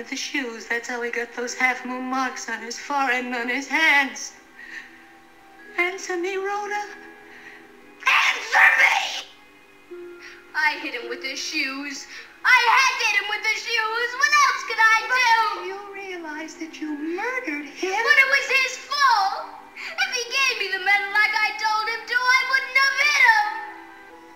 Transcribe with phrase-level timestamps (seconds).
[0.00, 0.64] with the shoes.
[0.64, 4.32] That's how he got those half moon marks on his forehead and on his hands.
[5.76, 6.82] Answer me, Rhoda.
[8.08, 8.96] Answer me!
[10.56, 12.06] I hit him with the shoes.
[12.42, 14.08] I had to hit him with the shoes.
[14.16, 15.68] What else could I but do?
[15.68, 17.92] You realize that you murdered him?
[17.92, 19.52] But it was his fault.
[19.76, 23.20] If he gave me the medal like I told him to, I wouldn't have hit
[23.28, 23.46] him.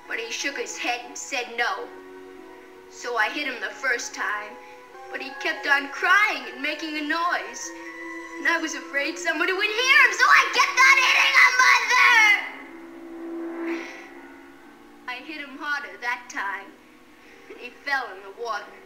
[0.09, 1.89] But he shook his head and said no.
[2.91, 4.53] So I hit him the first time,
[5.15, 7.71] but he kept on crying and making a noise.
[8.39, 12.25] And I was afraid somebody would hear him, so I kept on hitting him, Mother!
[15.07, 16.67] I hit him harder that time,
[17.49, 18.84] and he fell in the water.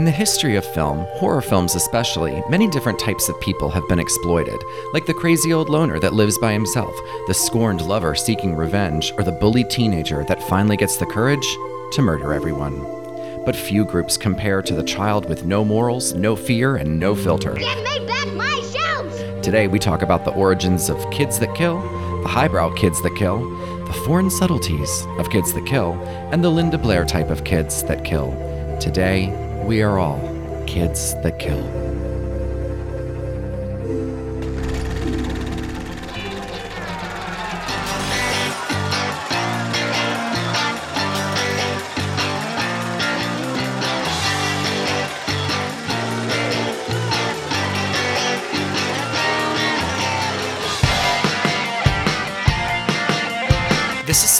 [0.00, 3.98] In the history of film, horror films especially, many different types of people have been
[3.98, 4.58] exploited,
[4.94, 9.24] like the crazy old loner that lives by himself, the scorned lover seeking revenge, or
[9.24, 11.46] the bullied teenager that finally gets the courage
[11.92, 12.80] to murder everyone.
[13.44, 17.52] But few groups compare to the child with no morals, no fear, and no filter.
[17.52, 19.44] Give me back my shelves!
[19.44, 21.78] Today, we talk about the origins of kids that kill,
[22.22, 23.50] the highbrow kids that kill,
[23.84, 25.92] the foreign subtleties of kids that kill,
[26.32, 28.30] and the Linda Blair type of kids that kill.
[28.80, 30.18] Today, we are all
[30.66, 31.89] kids that kill.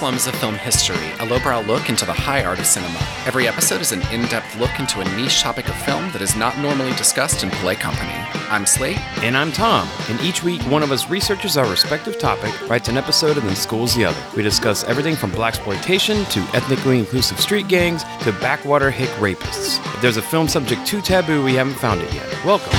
[0.01, 2.99] This is of Film History, a lowbrow look into the high art of cinema.
[3.27, 6.35] Every episode is an in depth look into a niche topic of film that is
[6.35, 8.15] not normally discussed in polite company.
[8.49, 8.99] I'm Slate.
[9.23, 12.97] And I'm Tom, and each week one of us researches our respective topic, writes an
[12.97, 14.21] episode, and then schools the other.
[14.35, 19.85] We discuss everything from blaxploitation to ethnically inclusive street gangs to backwater hick rapists.
[19.97, 22.45] If there's a film subject too taboo, we haven't found it yet.
[22.47, 22.73] Welcome.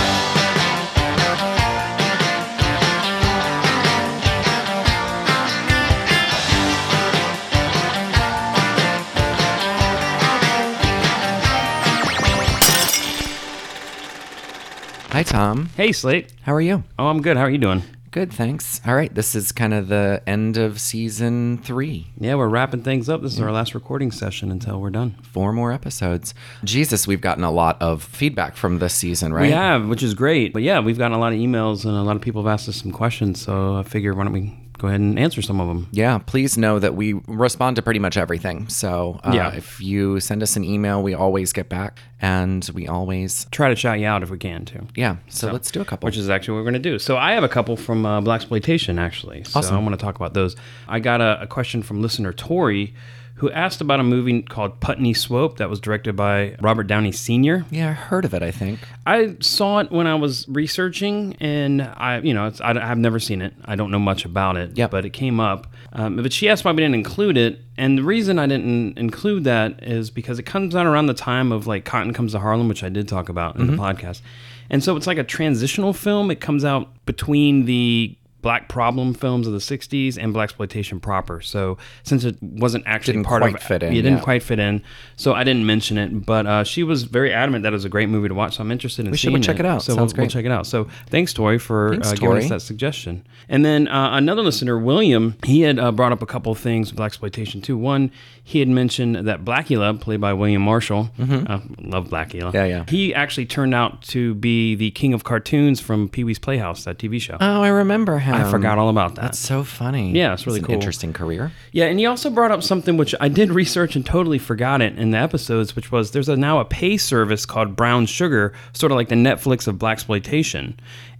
[15.21, 15.69] Hi, Tom.
[15.77, 16.33] Hey, Slate.
[16.41, 16.83] How are you?
[16.97, 17.37] Oh, I'm good.
[17.37, 17.83] How are you doing?
[18.09, 18.81] Good, thanks.
[18.87, 22.07] All right, this is kind of the end of season three.
[22.19, 23.21] Yeah, we're wrapping things up.
[23.21, 25.11] This is our last recording session until we're done.
[25.21, 26.33] Four more episodes.
[26.63, 29.43] Jesus, we've gotten a lot of feedback from this season, right?
[29.43, 30.53] We have, which is great.
[30.53, 32.67] But yeah, we've gotten a lot of emails and a lot of people have asked
[32.67, 33.39] us some questions.
[33.39, 35.87] So I figure why don't we go ahead and answer some of them?
[35.91, 38.67] Yeah, please know that we respond to pretty much everything.
[38.67, 39.53] So uh, Yeah.
[39.53, 43.75] if you send us an email, we always get back and we always, Try to
[43.75, 44.87] shout you out if we can too.
[44.95, 45.17] yeah.
[45.27, 46.07] So, let's do a couple.
[46.07, 46.97] Which is actually what we're going to do.
[46.97, 49.43] So I have a couple from uh, Blaxploitation, actually.
[49.43, 49.75] So Awesome.
[49.75, 50.55] I want to talk about those.
[50.87, 52.95] I got a, a question from listener Tori,
[53.41, 57.65] who asked about a movie called Putney Swope that was directed by Robert Downey Sr.
[57.71, 58.79] yeah, I heard of it, I think.
[59.07, 63.19] I saw it when I was researching, and I, you know, it's, I, have never
[63.19, 63.55] seen it.
[63.65, 64.77] I don't know much about it.
[64.77, 64.91] Yep.
[64.91, 65.65] But it came up.
[65.91, 69.45] Um, but she asked why we didn't include it, and the reason I didn't include
[69.45, 72.67] that is because it comes out around the time of like Cotton Comes to Harlem,
[72.67, 74.21] which I did talk about in the podcast,
[74.69, 76.29] and so it's like a transitional film.
[76.29, 81.41] It comes out between the black problem films of the 60s and blaxploitation proper.
[81.41, 84.59] So since it wasn't actually Didn't part quite of fit in, it didn't quite fit
[84.59, 84.81] in.
[85.15, 87.89] So i didn't mention it but uh, she was very adamant that it was a
[87.89, 89.83] great movie to watch so i'm interested in We should seeing check it out.
[89.83, 90.65] so Sounds we'll, we'll check it out.
[90.65, 92.43] So thanks tori for Thanks, uh, giving Tori.
[92.43, 93.25] us that suggestion.
[93.47, 96.91] And then uh, another listener william he had uh, brought up a couple of things
[96.91, 97.77] with blaxploitation too.
[97.77, 98.11] One
[98.51, 102.55] he had mentioned that Blacula played by william marshall uh, love Blacula Mm-hmm.
[102.55, 102.85] Yeah, yeah.
[102.87, 107.19] he actually turned out to be the king of cartoons from pee-wee's playhouse that tv
[107.21, 108.35] show Oh, I remember him.
[108.35, 110.11] i forgot all about that That's so funny.
[110.11, 110.75] Yeah, it's really an cool.
[110.75, 111.51] interesting career.
[111.71, 114.97] yeah, and he also brought up something which I did research and totally forgot it
[114.97, 118.91] in the episodes, which was there's a, now a pay service called Brown Sugar, sort
[118.91, 120.75] of like the Netflix of blaxploitation,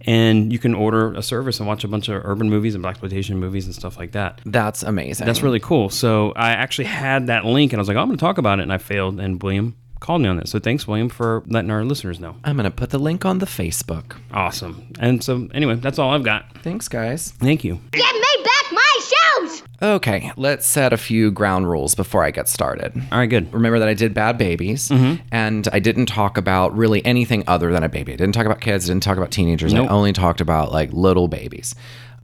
[0.06, 3.36] and you can order a service and watch a bunch of urban movies and blaxploitation
[3.36, 4.40] movies and stuff like that.
[4.44, 5.26] That's amazing.
[5.26, 5.90] That's really cool.
[5.90, 8.38] So I actually had that link, and I was like, oh, I'm going to talk
[8.38, 10.48] about it, and I failed, and William called me on that.
[10.48, 12.36] So thanks, William, for letting our listeners know.
[12.44, 14.16] I'm going to put the link on the Facebook.
[14.32, 14.92] Awesome.
[14.98, 16.58] And so anyway, that's all I've got.
[16.62, 17.30] Thanks, guys.
[17.32, 17.80] Thank you.
[17.92, 19.61] Give me back my shoes!
[19.82, 22.92] Okay, let's set a few ground rules before I get started.
[23.10, 23.52] All right, good.
[23.52, 25.20] Remember that I did Bad Babies, mm-hmm.
[25.32, 28.12] and I didn't talk about really anything other than a baby.
[28.12, 29.74] I didn't talk about kids, I didn't talk about teenagers.
[29.74, 29.90] Nope.
[29.90, 31.74] I only talked about like little babies.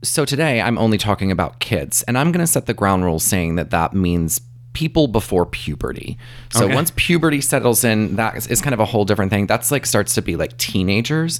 [0.01, 3.25] So today I'm only talking about kids, and I'm going to set the ground rules
[3.25, 4.39] saying that that means
[4.73, 6.17] people before puberty.
[6.51, 6.75] So Okay.
[6.75, 9.47] once puberty settles in, that is, is kind of a whole different thing.
[9.47, 11.39] That's like starts to be like teenagers.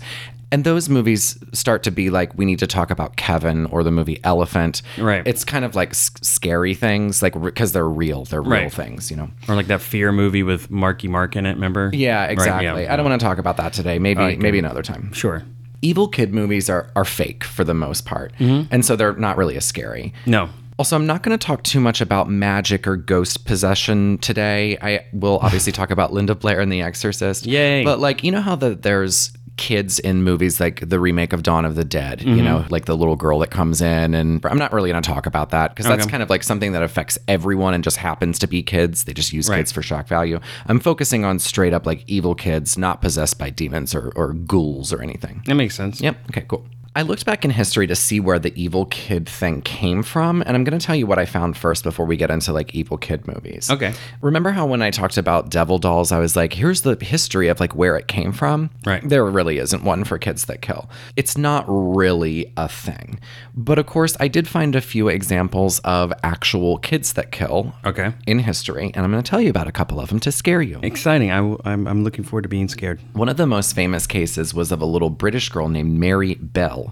[0.52, 3.92] And those movies start to be like we need to talk about Kevin or the
[3.92, 4.81] movie Elephant.
[4.98, 5.22] Right.
[5.28, 8.26] It's kind of like s- scary things, like because they're real.
[8.26, 8.74] They're real Right.
[8.74, 9.30] things, you know.
[9.48, 11.54] Or like that Fear movie with Marky Mark in it.
[11.54, 11.92] Remember?
[11.94, 12.88] Yeah, Right, exactly.
[12.88, 14.00] I don't want to talk about that today.
[14.00, 15.14] Maybe maybe another time.
[15.14, 15.44] Sure.
[15.84, 18.70] Evil kid movies are are fake for the most part, Mm-hmm.
[18.72, 20.14] and so they're not really as scary.
[20.25, 20.50] No.
[20.80, 24.78] Also, I'm not going to talk too much about magic or ghost possession today.
[24.81, 27.46] I will obviously talk about Linda Blair and The Exorcist.
[27.46, 27.84] Yay.
[27.84, 31.66] But like, you know how the, there's kids in movies like the remake of Dawn
[31.66, 32.34] of the Dead, Mm-hmm.
[32.38, 35.10] you know, like the little girl that comes in and I'm not really going to
[35.10, 38.40] talk about that because that's kind of like something that affects everyone and just happens
[38.40, 39.04] to be kids.
[39.04, 39.58] They just use Right.
[39.58, 40.40] kids for shock value.
[40.68, 44.94] I'm focusing on straight up like evil kids not possessed by demons or, or ghouls
[44.94, 45.44] or anything.
[45.46, 46.00] That makes sense.
[46.00, 46.16] Yep.
[46.30, 46.66] Okay, cool.
[47.00, 50.50] I looked back in history to see where the evil kid thing came from, and
[50.57, 52.98] I'm going to tell you what I found first before we get into like evil
[52.98, 53.69] kid movies.
[53.72, 53.94] Okay.
[54.19, 57.62] Remember how when I talked about devil dolls, I was like, here's the history of
[57.62, 58.69] like where it came from?
[58.86, 59.01] Right.
[59.07, 60.90] There really isn't one for kids that kill.
[61.16, 63.22] It's not really a thing.
[63.56, 68.12] But of course, I did find a few examples of actual kids that kill Okay.
[68.28, 70.62] in history, and I'm going to tell you about a couple of them to scare
[70.62, 70.81] you.
[70.84, 71.31] Exciting.
[71.31, 73.00] I, w- I'm, I'm looking forward to being scared.
[73.13, 76.88] One of the most famous cases was of a little British girl named Mary Bell.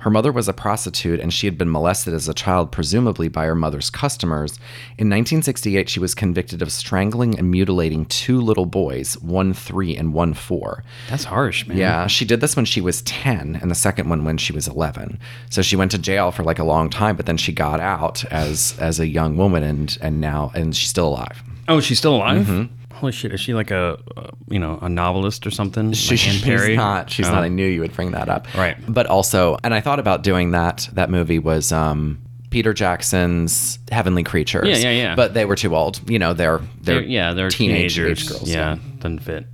[0.00, 3.44] Her mother was a prostitute and she had been molested as a child, presumably by
[3.44, 4.52] her mother's customers.
[4.98, 10.14] In 1968, she was convicted of strangling and mutilating two little boys, one three and
[10.14, 10.82] one four.
[11.08, 11.76] That's harsh, man.
[11.76, 14.66] Yeah, she did this when she was 10 and the second one when she was
[14.66, 15.18] 11.
[15.50, 18.24] So she went to jail for like a long time, but then she got out
[18.32, 21.42] as as a young woman and and now and she's still alive.
[21.68, 22.46] Oh, she's still alive?
[22.46, 22.74] Mm-hmm.
[23.00, 23.32] Holy shit.
[23.32, 25.92] Is she like a, uh, you know, a novelist or something?
[25.92, 26.76] She, like she's Perry?
[26.76, 27.10] not.
[27.10, 27.32] She's Oh.
[27.32, 27.42] not.
[27.42, 28.46] I knew you would bring that up.
[28.54, 28.76] Right.
[28.88, 30.88] But also, and I thought about doing that.
[30.92, 32.20] That movie was um,
[32.50, 34.68] Peter Jackson's Heavenly Creatures.
[34.68, 35.14] Yeah, yeah, yeah.
[35.14, 36.00] But they were too old.
[36.10, 38.22] You know, they're they're, They're, yeah, they're teenage teenagers.
[38.22, 38.50] age girls.
[38.50, 39.46] Yeah, doesn't fit.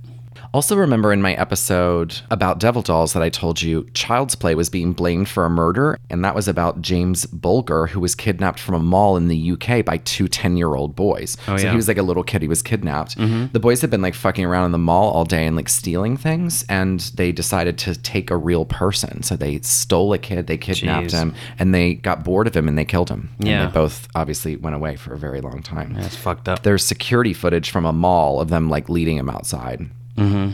[0.53, 4.69] Also, remember in my episode about Devil Dolls that I told you Child's Play was
[4.69, 8.75] being blamed for a murder, and that was about James Bulger, who was kidnapped from
[8.75, 11.37] a mall in the UK by two 10 year old boys.
[11.47, 11.71] Oh, so yeah.
[11.71, 13.17] he was like a little kid, he was kidnapped.
[13.17, 13.47] Mm-hmm.
[13.51, 16.17] The boys had been like fucking around in the mall all day and like stealing
[16.17, 19.23] things, and they decided to take a real person.
[19.23, 21.11] So they stole a kid, they kidnapped Jeez.
[21.11, 23.29] him, and they got bored of him and they killed him.
[23.39, 23.65] And Yeah.
[23.65, 25.93] they both obviously went away for a very long time.
[25.93, 26.63] That's fucked up.
[26.63, 29.87] There's security footage from a mall of them like leading him outside.
[30.17, 30.51] Mm-hmm.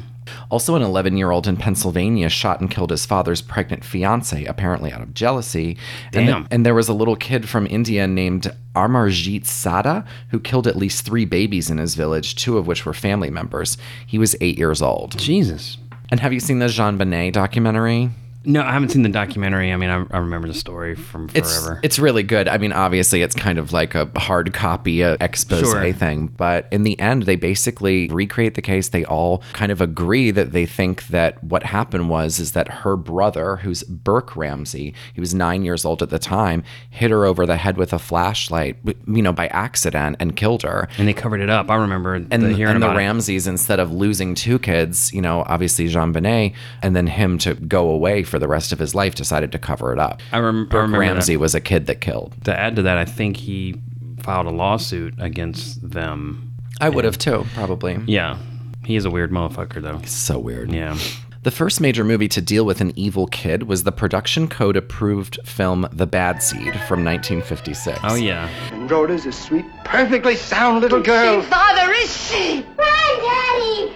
[0.50, 4.92] Also, an 11 year old in Pennsylvania shot and killed his father's pregnant fiance, apparently
[4.92, 5.78] out of jealousy.
[6.14, 6.48] And, Damn.
[6.52, 11.06] and there was a little kid from India named Amarjit Sada who killed at least
[11.06, 13.78] three babies in his village, two of which were family members.
[14.06, 15.18] He was eight years old.
[15.18, 15.78] Jesus.
[16.10, 18.10] And have you seen the JonBenét documentary?
[18.46, 19.72] No, I haven't seen the documentary.
[19.72, 21.80] I mean, I, I remember the story from It's forever.
[21.84, 22.48] it's really good.
[22.48, 25.94] I mean, obviously, it's kind of like a hard copy, a expose Sure.
[25.94, 26.28] thing.
[26.28, 28.90] But in the end, they basically recreate the case.
[28.90, 32.96] They all kind of agree that they think that what happened was is that her
[32.98, 37.46] brother, who's Burke Ramsey, he was nine years old at the time, hit her over
[37.46, 40.88] the head with a flashlight, you know, by accident and killed her.
[40.98, 41.70] and they covered it up.
[41.70, 42.94] I remember And, the, hearing and the.
[42.94, 47.90] Ramseys, instead of losing two kids, you know, obviously JonBenét, and then him to go
[47.90, 50.20] away for the rest of his life, decided to cover it up.
[50.32, 51.14] I, rem- I Burke remember that.
[51.14, 52.34] Ramsey was a kid that killed.
[52.46, 53.76] To add to that, I think he
[54.24, 56.52] filed a lawsuit against them.
[56.82, 58.00] I would have too, probably.
[58.08, 58.40] Yeah.
[58.86, 60.02] He is a weird motherfucker, though.
[60.08, 60.72] So weird.
[60.72, 60.98] Yeah.
[61.44, 65.38] The first major movie to deal with an evil kid was the production code approved
[65.46, 68.00] film The Bad Seed from 1956.
[68.02, 68.50] Oh, yeah.
[68.72, 71.44] And Rhoda's a sweet, perfectly sound little girl.
[71.44, 72.66] Father, is she?
[72.78, 73.94] daddy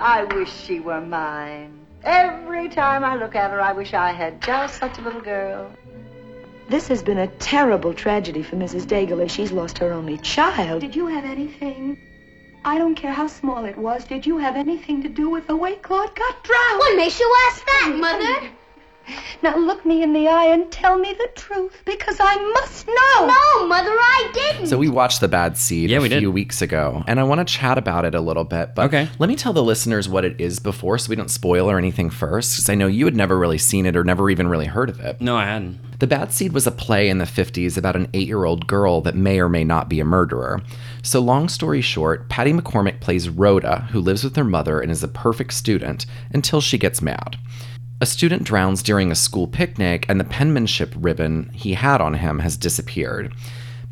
[0.00, 1.79] I wish she were mine.
[2.04, 5.70] Every time I look at her, I wish I had just such a little girl.
[6.68, 8.86] This has been a terrible tragedy for Mrs.
[8.86, 10.80] Daigle as she's lost her only child.
[10.80, 11.98] Did you have anything?
[12.64, 14.04] I don't care how small it was.
[14.04, 16.78] Did you have anything to do with the way Claude got drowned?
[16.78, 18.50] What makes you ask that, Mother?
[19.42, 23.26] Now look me in the eye and tell me the truth, because I must know.
[23.26, 24.66] No, Mother, I didn't.
[24.66, 26.26] So we watched The Bad Seed Yeah, a we few did.
[26.28, 28.74] weeks ago, and I want to chat about it a little bit.
[28.74, 29.08] But Okay.
[29.18, 32.10] let me tell the listeners what it is before, so we don't spoil or anything
[32.10, 34.90] first, because I know you had never really seen it or never even really heard
[34.90, 35.20] of it.
[35.20, 35.78] No, I hadn't.
[36.00, 39.00] The Bad Seed was a play in the 50s about an eight year old girl
[39.02, 40.62] that may or may not be a murderer.
[41.02, 45.02] So, long story short, Patty McCormack plays Rhoda, who lives with her mother and is
[45.02, 47.36] a perfect student until she gets mad.
[48.00, 52.38] A student drowns during a school picnic, and the penmanship ribbon he had on him
[52.38, 53.34] has disappeared.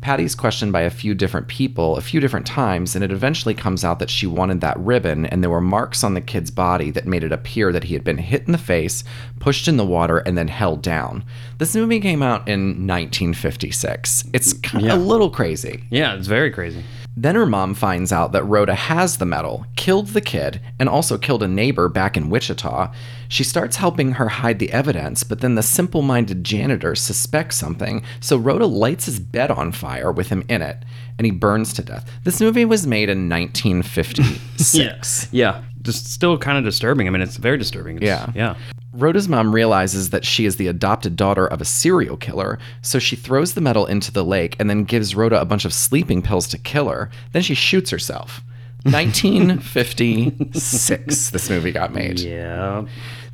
[0.01, 3.83] Patty's questioned by a few different people a few different times, and it eventually comes
[3.83, 7.05] out that she wanted that ribbon, and there were marks on the kid's body that
[7.05, 9.03] made it appear that he had been hit in the face,
[9.39, 11.23] pushed in the water, and then held down.
[11.57, 14.23] This movie came out in 1956.
[14.33, 14.95] It's kind of Yeah.
[14.95, 15.83] a little crazy.
[15.89, 16.83] Yeah, it's very crazy.
[17.17, 21.17] Then her mom finds out that Rhoda has the medal, killed the kid, and also
[21.17, 22.91] killed a neighbor back in Wichita.
[23.31, 28.01] She starts helping her hide the evidence, but then the simple minded janitor suspects something,
[28.19, 30.83] so Rhoda lights his bed on fire with him in it,
[31.17, 32.09] and he burns to death.
[32.23, 35.27] This movie was made in 1956.
[35.31, 37.07] Yeah, just still kind of disturbing.
[37.07, 37.97] I mean, it's very disturbing.
[37.97, 38.31] It's- Yeah.
[38.35, 38.55] yeah.
[38.93, 43.15] Rhoda's mom realizes that she is the adopted daughter of a serial killer, so she
[43.15, 46.47] throws the medal into the lake and then gives Rhoda a bunch of sleeping pills
[46.47, 47.11] to kill her.
[47.31, 48.41] Then she shoots herself.
[48.85, 52.19] 1956, this movie got made.
[52.19, 52.85] Yeah.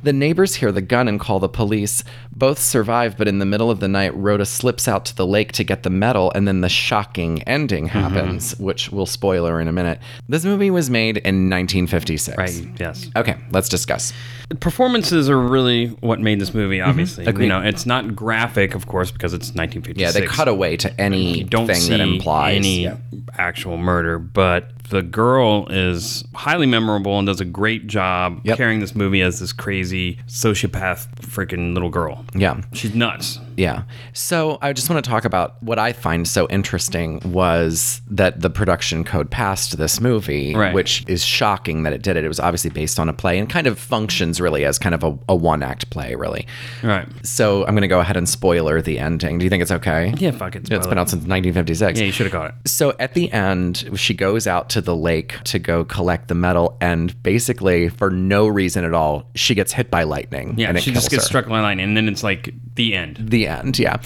[0.02, 2.04] The neighbors hear the gun and call the police.
[2.34, 5.52] Both survive, but in the middle of the night, Rhoda slips out to the lake
[5.52, 7.98] to get the medal, and then the shocking ending Mm-hmm.
[7.98, 9.98] happens, which we'll spoiler in a minute.
[10.28, 12.36] This movie was made in 1956.
[12.36, 12.68] Right.
[12.80, 13.10] Yes.
[13.16, 14.12] Okay, let's discuss.
[14.60, 16.80] Performances are really what made this movie.
[16.80, 17.42] Obviously, Mm-hmm.
[17.42, 20.00] You know, it's not graphic, of course, because it's 1956.
[20.00, 22.96] Yeah, they cut away to any you don't thing see that implies any yeah.
[23.36, 28.56] actual murder, but the girl is highly memorable and does a great job Yep.
[28.56, 32.24] carrying this movie as this crazy sociopath freaking little girl.
[32.34, 32.60] Yeah.
[32.72, 33.40] She's nuts.
[33.56, 33.82] Yeah.
[34.12, 38.50] So I just want to talk about what I find so interesting was that the
[38.50, 40.74] production code passed this movie, Right.
[40.74, 42.24] which is shocking that it did it.
[42.24, 45.02] It was obviously based on a play and kind of functions really as kind of
[45.02, 46.46] a, a one act play, really.
[46.82, 47.06] Right.
[47.24, 49.38] So I'm going to go ahead and spoiler the ending.
[49.38, 50.14] Do you think it's okay?
[50.18, 50.70] Yeah, fuck it.
[50.70, 51.98] It's been out since 1956.
[51.98, 52.68] Yeah, you should have got it.
[52.68, 56.76] So at the end, she goes out to the lake to go collect the medal,
[56.80, 60.54] and basically, for no reason at all, she gets hit by lightning.
[60.58, 61.28] Yeah, and it she just gets her.
[61.28, 63.18] struck by lightning, and then it's like the end.
[63.20, 63.96] The end, yeah.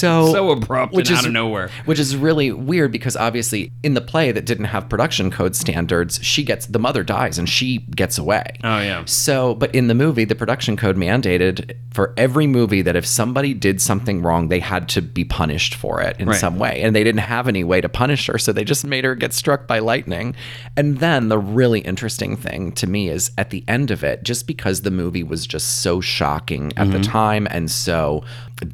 [0.00, 1.70] So So abrupt and out of nowhere.
[1.84, 6.18] Which is really weird because obviously in the play that didn't have production code standards,
[6.22, 8.44] she gets the mother dies and she gets away.
[8.64, 9.04] Oh yeah.
[9.04, 13.52] So, but in the movie, the production code mandated for every movie that if somebody
[13.52, 16.38] did something wrong, they had to be punished for it in Right.
[16.38, 16.80] some way.
[16.82, 18.38] And they didn't have any way to punish her.
[18.38, 20.34] So they just made her get struck by lightning.
[20.76, 24.46] And then the really interesting thing to me is at the end of it, just
[24.46, 27.10] because the movie was just so shocking at the mm-hmm.
[27.10, 28.22] time and so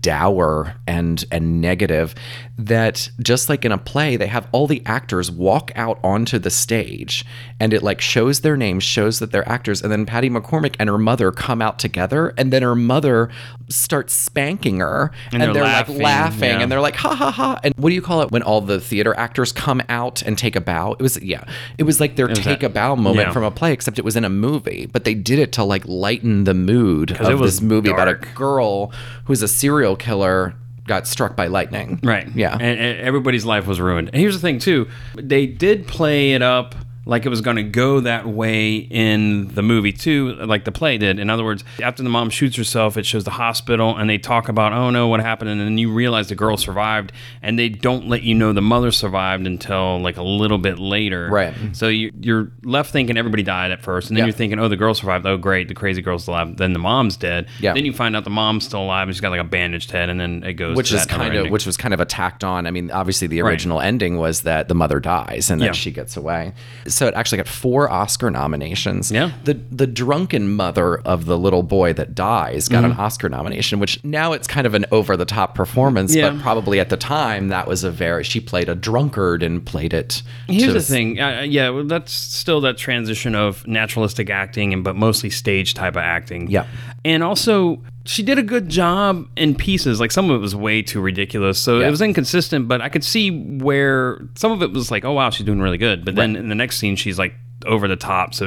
[0.00, 2.14] dour and and negative
[2.58, 6.50] that just like in a play they have all the actors walk out onto the
[6.50, 7.24] stage
[7.60, 10.88] and it like shows their names shows that they're actors and then Patty McCormack and
[10.88, 13.28] her mother come out together and then her mother
[13.68, 16.60] starts spanking her and, And they're, they're like laughing, laughing yeah.
[16.60, 18.80] and they're like ha ha ha and what do you call it when all the
[18.80, 21.44] theater actors come out and take a bow it was yeah
[21.78, 23.32] it was like their was take that- a bow moment yeah.
[23.32, 25.86] from a play except it was in a movie but they did it to like
[25.86, 28.92] lighten the mood of this movie about a girl
[29.24, 30.54] who's a serial killer
[30.86, 32.00] got struck by lightning.
[32.02, 32.28] Right.
[32.34, 32.52] Yeah.
[32.52, 34.10] And, and everybody's life was ruined.
[34.12, 36.74] And here's the thing too, they did play it up
[37.08, 40.98] like it was going to go that way in the movie too, like the play
[40.98, 41.18] did.
[41.20, 44.48] In other words, after the mom shoots herself, it shows the hospital and they talk
[44.48, 45.50] about, oh no, what happened?
[45.50, 48.90] And then you realize the girl survived and they don't let you know the mother
[48.90, 51.28] survived until like a little bit later.
[51.30, 51.54] Right.
[51.72, 54.08] So you, you're left thinking everybody died at first.
[54.10, 54.26] And then Yeah.
[54.26, 55.24] you're thinking, oh, the girl survived.
[55.26, 55.68] Oh, great.
[55.68, 56.56] The crazy girl's alive.
[56.56, 57.46] Then the mom's dead.
[57.60, 57.72] Yeah.
[57.72, 60.08] Then you find out the mom's still alive and she's got like a bandaged head.
[60.08, 61.52] And then it goes which to is that kind of ending.
[61.52, 62.66] which was kind of attacked on.
[62.66, 63.50] I mean, obviously the Right.
[63.52, 65.72] original ending was that the mother dies and then Yeah.
[65.72, 66.52] she gets away.
[66.96, 69.10] So it actually got four Oscar nominations.
[69.12, 69.32] Yeah.
[69.44, 72.92] The the drunken mother of the little boy that dies got Mm-hmm.
[72.92, 76.30] an Oscar nomination, which now it's kind of an over the top performance, Yeah.
[76.30, 79.92] but probably at the time that was a very she played a drunkard and played
[79.92, 80.22] it.
[80.48, 84.96] Here's the thing, uh, yeah, well, that's still that transition of naturalistic acting and but
[84.96, 86.48] mostly stage type of acting.
[86.50, 86.66] Yeah.
[87.04, 90.00] and also she did a good job in pieces.
[90.00, 91.88] Like some of it was way too ridiculous, so Yeah.
[91.88, 92.68] it was inconsistent.
[92.68, 95.78] But I could see where some of it was like, oh wow, she's doing really
[95.78, 96.04] good.
[96.04, 97.34] But then in the next scene, she's like
[97.64, 98.32] over the top.
[98.34, 98.46] So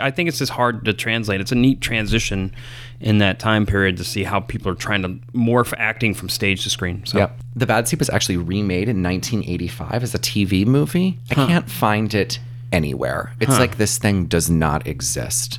[0.00, 1.40] I think it's just hard to translate.
[1.40, 2.54] It's a neat transition
[3.00, 6.62] in that time period to see how people are trying to morph acting from stage
[6.64, 7.04] to screen.
[7.04, 7.18] So.
[7.18, 7.38] Yep.
[7.56, 11.18] The Bad Seed was actually remade in 1985 as a TV movie.
[11.30, 12.38] I can't find it
[12.72, 13.32] anywhere.
[13.40, 15.58] It's like this thing does not exist.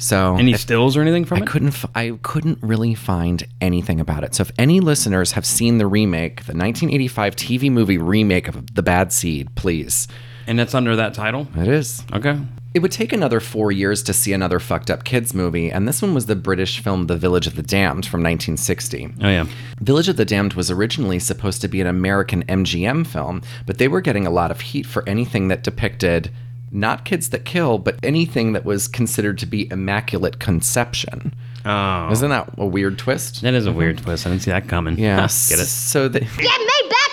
[0.00, 1.40] So Any stills or anything from it?
[1.42, 1.48] I it?
[1.48, 4.34] couldn't f- I couldn't really find anything about it.
[4.34, 8.82] So if any listeners have seen the remake, the 1985 TV movie remake of The
[8.82, 10.08] Bad Seed, please.
[10.46, 11.46] And that's under that title.
[11.56, 12.02] It is.
[12.12, 12.36] Okay.
[12.72, 16.00] It would take another four years to see another fucked up kids movie, and this
[16.00, 19.14] one was the British film The Village of the Damned from 1960.
[19.22, 19.44] Oh yeah.
[19.80, 23.88] Village of the Damned was originally supposed to be an American MGM film, but they
[23.88, 26.30] were getting a lot of heat for anything that depicted
[26.72, 31.34] not kids that kill, but anything that was considered to be immaculate conception.
[31.64, 32.10] Oh.
[32.10, 33.42] Isn't that a weird twist?
[33.42, 33.78] That is a mm-hmm.
[33.78, 34.26] weird twist.
[34.26, 34.98] I didn't see that coming.
[34.98, 35.16] Yeah.
[35.48, 35.66] Get it?
[35.66, 37.09] So they, Get me back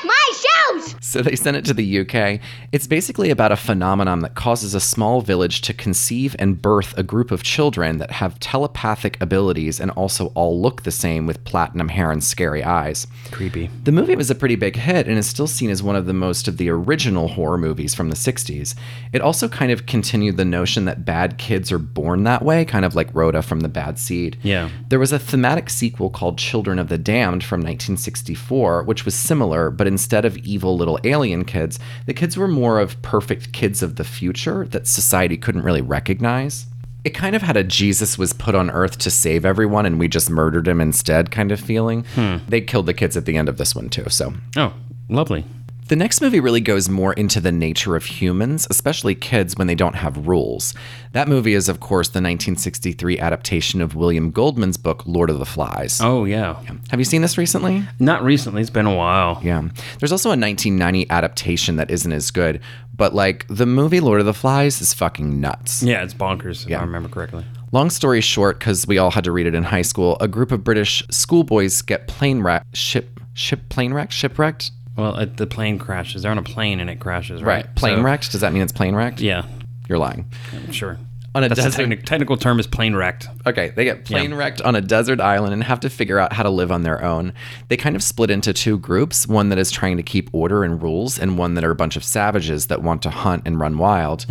[0.73, 0.87] my!
[1.01, 2.41] So they sent it to the UK.
[2.71, 7.03] It's basically about a phenomenon that causes a small village to conceive and birth a
[7.03, 11.89] group of children that have telepathic abilities and also all look the same with platinum
[11.89, 13.07] hair and scary eyes.
[13.31, 13.69] Creepy.
[13.83, 16.13] The movie was a pretty big hit and is still seen as one of the
[16.13, 18.75] most of the original horror movies from the 60s.
[19.13, 22.85] It also kind of continued the notion that bad kids are born that way, kind
[22.85, 24.37] of like Rhoda from The Bad Seed.
[24.43, 24.69] Yeah.
[24.89, 29.69] There was a thematic sequel called Children of the Damned from 1964, which was similar,
[29.69, 33.95] but instead of evil little alien kids, the kids were more of perfect kids of
[33.97, 36.65] the future that society couldn't really recognize.
[37.03, 40.07] It kind of had a Jesus was put on earth to save everyone and we
[40.07, 42.03] just murdered him instead kind of feeling.
[42.15, 42.37] Hmm.
[42.47, 44.73] They killed the kids at the end of this one too, so Oh,
[45.09, 45.45] lovely.
[45.87, 49.75] The next movie really goes more into the nature of humans, especially kids when they
[49.75, 50.73] don't have rules.
[51.13, 55.45] That movie is, of course, the 1963 adaptation of William Goldman's book, Lord of the
[55.45, 55.99] Flies.
[56.01, 56.61] Oh yeah.
[56.89, 57.83] Have you seen this recently?
[57.99, 58.61] Not recently.
[58.61, 59.39] It's been a while.
[59.43, 59.67] Yeah.
[59.99, 62.59] There's also a 1990 adaptation that isn't as good,
[62.95, 65.83] but like the movie Lord of the Flies is fucking nuts.
[65.83, 66.79] Yeah, it's bonkers if Yeah.
[66.79, 67.45] I remember correctly.
[67.73, 70.51] Long story short, because we all had to read it in high school, a group
[70.53, 74.71] of British schoolboys get plane wrecked, ship, ship, plane wrecked, shipwrecked?
[74.97, 76.23] Well, uh, the plane crashes.
[76.23, 77.73] They're on a plane and it crashes, right?
[77.75, 78.31] Plane So- wrecked?
[78.31, 79.21] Does that mean it's plane wrecked?
[79.21, 79.43] Yeah,
[79.87, 80.25] You're lying.
[80.71, 80.97] sure.
[81.35, 81.87] On a That's the desert.
[81.89, 83.29] techni- technical term is plane wrecked.
[83.45, 86.41] Okay, they get plane wrecked on a desert island and have to figure out how
[86.41, 87.31] to live on their own.
[87.67, 90.81] They kind of split into two groups one that is trying to keep order and
[90.81, 93.77] rules, and one that are a bunch of savages that want to hunt and run
[93.77, 94.25] wild.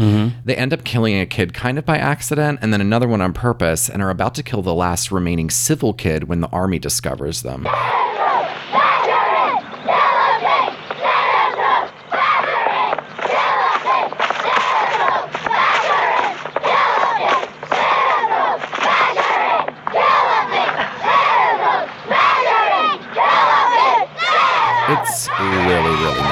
[0.45, 3.33] They end up killing a kid kind of by accident, and then another one on
[3.33, 7.43] purpose, and are about to kill the last remaining civil kid when the army discovers
[7.43, 7.69] them.
[24.89, 26.23] It's really, really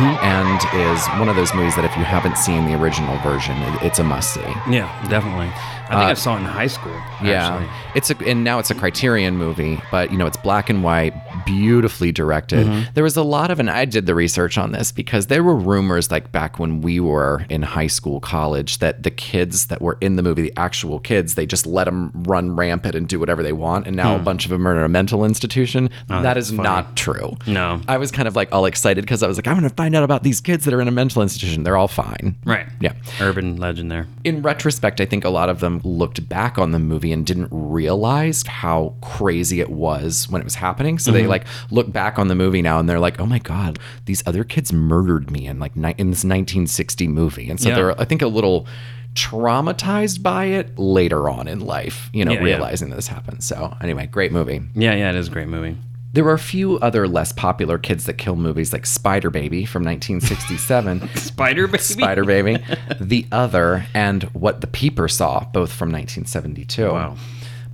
[0.00, 0.60] nuts, and
[0.92, 3.98] is one of those movies that if you haven't seen the original version, it, it's
[3.98, 4.40] a must see.
[4.68, 5.50] Yeah, definitely.
[5.90, 6.92] I think I saw it in high school.
[7.24, 10.84] Yeah, it's a and now it's a Criterion movie, but you know it's black and
[10.84, 11.14] white,
[11.46, 12.66] beautifully directed.
[12.66, 12.92] Mm-hmm.
[12.92, 15.56] There was a lot of, and I did the research on this because there were
[15.56, 19.96] rumors like back when we were in high school, college, that the kids that were
[20.02, 23.42] in the movie, the actual kids, they just let them run rampant and do whatever
[23.42, 25.88] they want, and now a bunch of them are in a mental institution.
[26.08, 26.60] that is Hmm.
[26.60, 26.68] Oh, funny.
[26.68, 27.36] not true.
[27.46, 27.80] No.
[27.88, 29.94] I was kind of like all excited because I was like, I'm going to find
[29.96, 31.62] out about these kids that are in a mental institution.
[31.62, 32.36] They're all fine.
[32.44, 32.66] Right.
[32.80, 34.06] Yeah Urban legend there.
[34.24, 37.48] in retrospect, I think a lot of them looked back on the movie and didn't
[37.50, 40.98] realize how crazy it was when it was happening.
[40.98, 41.30] So they mm-hmm.
[41.30, 44.44] like look back on the movie now and they're like, "Oh my god, these other
[44.44, 47.74] kids murdered me in like ni- in this 1960 movie." And so Yeah.
[47.74, 48.66] they're I think a little
[49.14, 52.44] traumatized by it later on in life, you know, Yeah, yeah.
[52.44, 53.42] realizing that this happened.
[53.42, 54.60] So anyway, great movie.
[54.74, 55.76] Yeah, yeah, it is a great movie.
[56.12, 59.84] There were a few other less popular kids that kill movies like Spider Baby from
[59.84, 61.08] 1967.
[61.16, 61.78] Spider Baby.
[61.78, 62.64] Spider Baby,
[62.98, 66.90] The Other, and What the Peeper Saw, both from 1972.
[66.90, 67.16] Wow.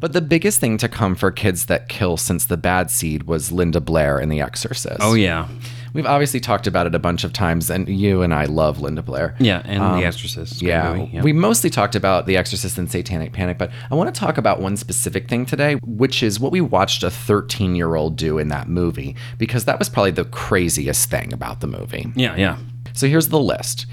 [0.01, 3.53] But the biggest thing to come for kids that kill since the bad seed was
[3.53, 4.99] Linda Blair in The Exorcist.
[5.01, 5.49] Oh yeah,
[5.94, 9.00] We've obviously talked about it a bunch of times, and you and I love Linda
[9.00, 9.37] Blair.
[9.38, 10.59] yeah, and The um, Exorcist.
[10.59, 14.18] Great Yeah, we mostly talked about The Exorcist and Satanic Panic, but I want to
[14.18, 18.16] talk about one specific thing today, which is what we watched a 13 year old
[18.16, 22.12] do in that movie, because that was probably the craziest thing about the movie.
[22.16, 22.59] yeah, yeah.
[22.92, 23.87] So here's the list.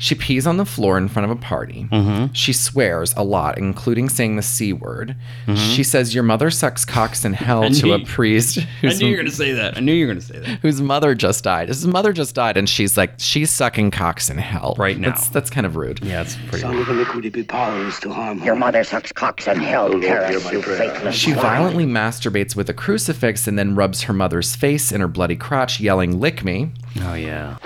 [0.00, 1.88] She pees on the floor in front of a party.
[1.90, 2.32] Mm-hmm.
[2.32, 5.16] She swears a lot, including saying the C word.
[5.46, 5.56] Mm-hmm.
[5.56, 9.10] She says, Your mother sucks cocks in hell to a knew- priest I knew you
[9.10, 9.76] were gonna say that.
[9.76, 10.60] I knew you were gonna say that.
[10.60, 11.66] whose mother just died.
[11.66, 14.76] His mother just died, and she's like, She's sucking cocks in hell.
[14.78, 15.08] Right now.
[15.08, 15.98] That's, that's kind of rude.
[16.04, 16.60] Yeah, it's pretty.
[16.60, 20.44] Some of iniquity be to harm Your mother sucks cocks in hell, Lord, hear Paris,
[20.44, 20.78] my you prayer.
[20.78, 25.08] faithless She violently masturbates with a crucifix and then rubs her mother's face in her
[25.08, 26.70] bloody crotch, yelling, Lick me.
[27.00, 27.56] Oh yeah.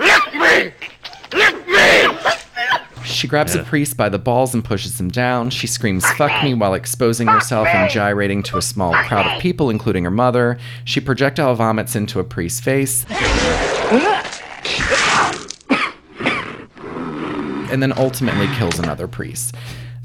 [3.05, 5.49] She grabs a priest by the balls and pushes him down.
[5.49, 9.69] She screams, fuck me, while exposing herself and gyrating to a small crowd of people,
[9.69, 10.57] including her mother.
[10.85, 13.05] She projectile vomits into a priest's face.
[17.71, 19.55] And then ultimately kills another priest.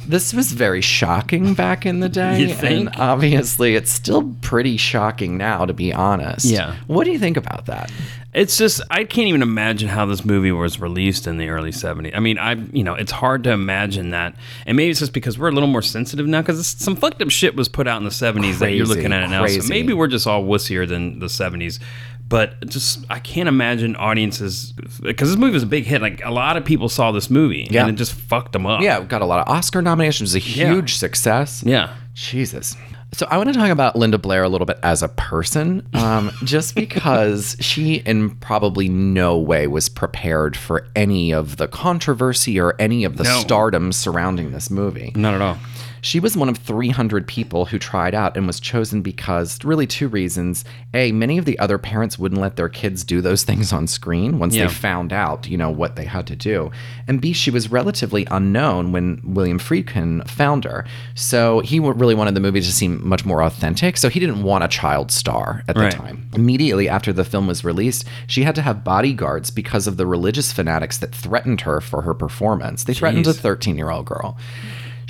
[0.06, 2.40] This was very shocking back in the day.
[2.40, 2.88] You think?
[2.88, 6.46] And obviously, it's still pretty shocking now, to be honest.
[6.46, 6.76] Yeah.
[6.86, 7.92] What do you think about that?
[8.34, 12.14] It's just I can't even imagine how this movie was released in the early '70s.
[12.14, 14.36] I mean, I you know it's hard to imagine that,
[14.66, 17.30] and maybe it's just because we're a little more sensitive now because some fucked up
[17.30, 19.46] shit was put out in the '70s that you're looking at it now.
[19.46, 21.80] So maybe we're just all wussier than the '70s.
[22.28, 26.02] But just I can't imagine audiences because this movie was a big hit.
[26.02, 27.80] Like a lot of people saw this movie, Yeah.
[27.86, 28.82] and it just fucked them up.
[28.82, 30.34] Yeah, got a lot of Oscar nominations.
[30.34, 30.72] It was a Yeah.
[30.74, 31.62] huge success.
[31.64, 31.94] yeah.
[32.12, 32.76] Jesus.
[33.12, 36.30] So I want to talk about Linda Blair a little bit as a person, um,
[36.44, 42.74] just because she in probably no way was prepared for any of the controversy or
[42.78, 43.40] any of the No.
[43.40, 45.12] stardom surrounding this movie.
[45.16, 45.56] Not at all.
[46.00, 50.08] She was one of 300 people who tried out and was chosen because really two
[50.08, 50.64] reasons.
[50.94, 54.38] A, many of the other parents wouldn't let their kids do those things on screen
[54.38, 54.66] once Yeah.
[54.66, 56.70] they found out, you know, what they had to do.
[57.06, 60.84] And B, she was relatively unknown when William Friedkin found her.
[61.14, 63.96] So he really wanted the movie to seem much more authentic.
[63.96, 65.92] So he didn't want a child star at the Right.
[65.92, 66.28] time.
[66.34, 70.52] Immediately after the film was released, she had to have bodyguards because of the religious
[70.52, 72.84] fanatics that threatened her for her performance.
[72.84, 74.36] They threatened a 13 year old girl.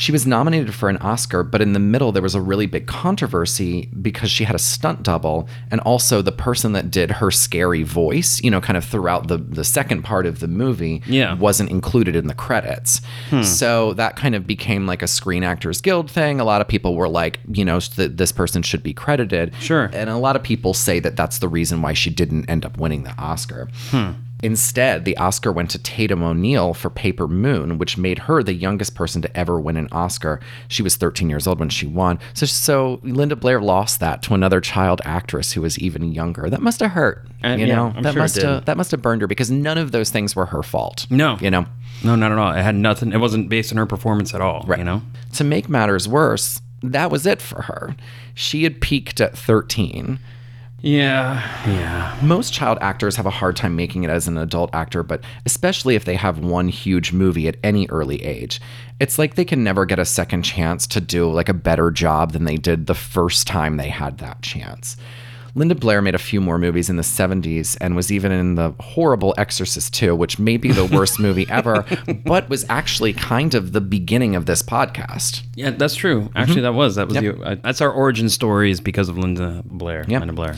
[0.00, 2.86] She was nominated for an Oscar, but in the middle, there was a really big
[2.86, 7.82] controversy because she had a stunt double, and also the person that did her scary
[7.82, 11.34] voice, you know, kind of throughout the, the second part of the movie, Yeah.
[11.34, 13.00] wasn't included in the credits.
[13.30, 13.42] Hmm.
[13.42, 16.38] So that kind of became like a Screen Actors Guild thing.
[16.38, 19.52] A lot of people were like, you know, that this person should be credited.
[19.58, 19.90] Sure.
[19.92, 22.78] And a lot of people say that that's the reason why she didn't end up
[22.78, 23.68] winning the Oscar.
[23.90, 24.10] Hmm.
[24.42, 28.94] Instead, the Oscar went to Tatum O'Neal for Paper Moon, which made her the youngest
[28.94, 30.40] person to ever win an Oscar.
[30.68, 32.18] She was 13 years old when she won.
[32.34, 36.48] So, so Linda Blair lost that to another child actress who was even younger.
[36.48, 37.26] That must have hurt.
[37.42, 39.50] Uh, you yeah, know, I'm that sure must have that must have burned her because
[39.50, 41.06] none of those things were her fault.
[41.10, 41.36] No.
[41.40, 41.66] you know.
[42.04, 42.52] No, not at all.
[42.52, 43.12] It had nothing.
[43.12, 44.64] It wasn't based on her performance at all.
[44.66, 44.78] Right.
[44.78, 45.02] You know.
[45.34, 47.96] To make matters worse, that was it for her.
[48.34, 50.20] She had peaked at 13.
[50.80, 51.42] Yeah.
[51.66, 52.16] Yeah.
[52.22, 55.96] Most child actors have a hard time making it as an adult actor, but especially
[55.96, 58.60] if they have one huge movie at any early age.
[59.00, 62.32] It's like they can never get a second chance to do like a better job
[62.32, 64.96] than they did the first time they had that chance.
[65.58, 68.72] Linda Blair made a few more movies in the 70s and was even in the
[68.78, 71.84] horrible Exorcist 2, which may be the worst movie ever,
[72.24, 75.42] but was actually kind of the beginning of this podcast.
[75.56, 76.30] Yeah, that's true.
[76.36, 77.36] Actually, that was that was Yep.
[77.36, 80.04] the, uh, that's our origin story is because of Linda Blair.
[80.06, 80.20] Yep.
[80.20, 80.54] Linda Blair.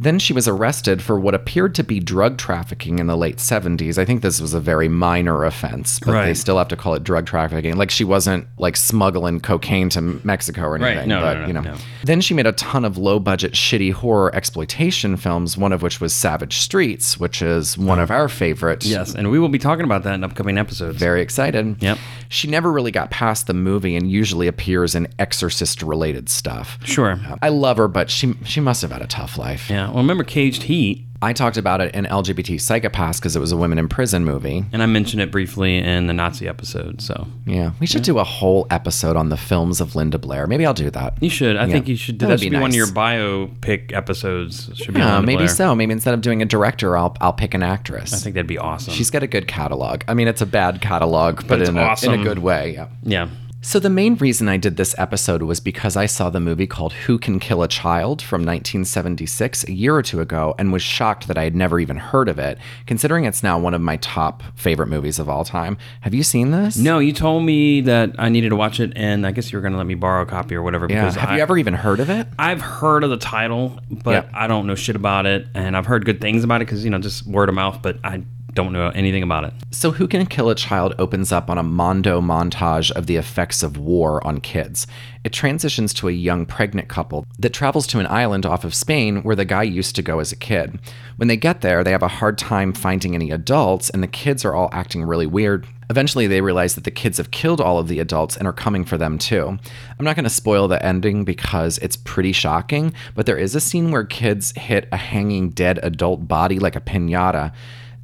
[0.00, 3.98] Then she was arrested for what appeared to be drug trafficking in the late 70s.
[3.98, 7.02] I think this was a very minor offense, but they still have to call it
[7.02, 7.76] drug trafficking.
[7.76, 11.08] Like she wasn't like smuggling cocaine to Mexico or anything.
[11.08, 11.60] No, no, but, no, you know.
[11.62, 11.76] no.
[12.04, 16.00] Then she made a ton of low budget, shitty horror exploitation films, one of which
[16.00, 18.86] was Savage Streets, which is one of our favorites.
[18.86, 20.96] Yes, and we will be talking about that in upcoming episodes.
[20.96, 21.82] Very excited.
[21.82, 21.98] Yep.
[22.28, 26.78] She never really got past the movie and usually appears in exorcist related stuff.
[26.84, 27.18] Sure.
[27.42, 29.68] I love her, but she she must have had a tough life.
[29.68, 29.87] Yeah.
[29.90, 33.56] Well, remember Caged Heat, I talked about it in LGBT Psychopaths because it was a
[33.56, 34.64] women in prison movie.
[34.72, 37.00] and I mentioned it briefly in the Nazi episode.
[37.02, 40.46] So Yeah, we should do a whole episode on the films of Linda Blair.
[40.46, 41.14] Maybe I'll do that.
[41.20, 41.56] you should.
[41.56, 41.72] I Yeah.
[41.72, 42.20] think you should.
[42.20, 44.70] That That, should be be, one of your biopic episodes.
[44.74, 45.48] Should be Yeah, maybe Blair.
[45.48, 45.74] so.
[45.74, 48.14] Maybe instead of doing a director, I'll I'll pick an actress.
[48.14, 48.94] I think that'd be awesome.
[48.94, 50.02] she's got a good catalog.
[50.06, 52.74] I mean, it's a bad catalog, but, it's in, a, in a good way.
[52.74, 52.86] Yeah.
[53.02, 53.28] yeah.
[53.60, 56.92] So the main reason I did this episode was because I saw the movie called
[56.92, 61.26] Who Can Kill a Child from 1976 a year or two ago and was shocked
[61.26, 64.44] that I had never even heard of it, considering it's now one of my top
[64.54, 65.76] favorite movies of all time.
[66.02, 66.76] Have you seen this?
[66.76, 69.62] No, you told me that I needed to watch it, and I guess you were
[69.62, 70.86] going to let me borrow a copy or whatever.
[70.88, 71.10] Yeah.
[71.10, 72.28] Have I, you ever even heard of it?
[72.38, 74.30] I've heard of the title, but Yeah.
[74.32, 76.90] I don't know shit about it, and I've heard good things about it because you
[76.90, 78.22] know just word of mouth, but I
[78.58, 79.52] don't know anything about it.
[79.70, 83.62] So, Who Can Kill a Child opens up on a Mondo montage of the effects
[83.62, 84.84] of war on kids.
[85.22, 89.22] It transitions to a young pregnant couple that travels to an island off of Spain
[89.22, 90.80] where the guy used to go as a kid.
[91.18, 94.44] When they get there, they have a hard time finding any adults, and the kids
[94.44, 95.64] are all acting really weird.
[95.90, 98.84] Eventually, they realize that the kids have killed all of the adults and are coming
[98.84, 99.56] for them too.
[99.98, 103.60] I'm not going to spoil the ending because it's pretty shocking, but there is a
[103.60, 107.52] scene where kids hit a hanging dead adult body like a pinata.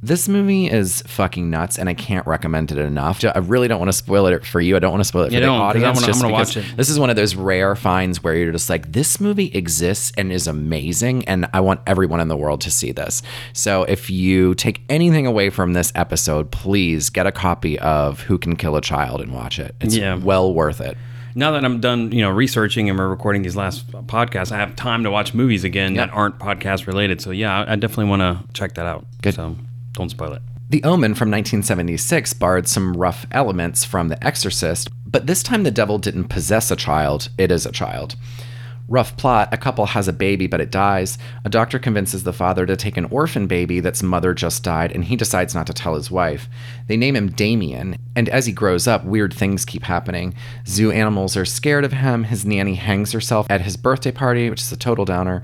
[0.05, 3.25] This movie is fucking nuts, and I can't recommend it enough.
[3.25, 4.75] I really don't want to spoil it for you.
[4.75, 5.83] I don't want to spoil it for Yeah, the don't, 'cause I audience.
[5.95, 6.65] wanna- I'm just gonna watch it.
[6.77, 10.31] This is one of those rare finds where you're just like, this movie exists and
[10.31, 13.23] is amazing, and I want everyone in the world to see this.
[13.53, 18.37] So if you take anything away from this episode, please get a copy of Who
[18.37, 19.73] Can Kill a Child and watch it.
[19.81, 20.17] It's Yeah.
[20.17, 20.97] well worth it.
[21.33, 24.75] Now that I'm done, you know, researching and we're recording these last podcasts, I have
[24.75, 27.21] time to watch movies again that aren't podcast related.
[27.21, 29.05] So yeah, I I definitely want to check that out.
[29.23, 29.33] Good.
[29.33, 29.55] So
[29.95, 30.41] don't spoil it.
[30.69, 35.71] The Omen from 1976 borrowed some rough elements from The Exorcist, but this time the
[35.71, 38.15] devil didn't possess a child, it is a child.
[38.87, 41.17] Rough plot a couple has a baby, but it dies.
[41.43, 45.05] A doctor convinces the father to take an orphan baby that's mother just died, and
[45.05, 46.47] he decides not to tell his wife.
[46.87, 50.35] They name him Damien, and as he grows up, weird things keep happening.
[50.67, 54.61] Zoo animals are scared of him, his nanny hangs herself at his birthday party, which
[54.61, 55.41] is a total downer.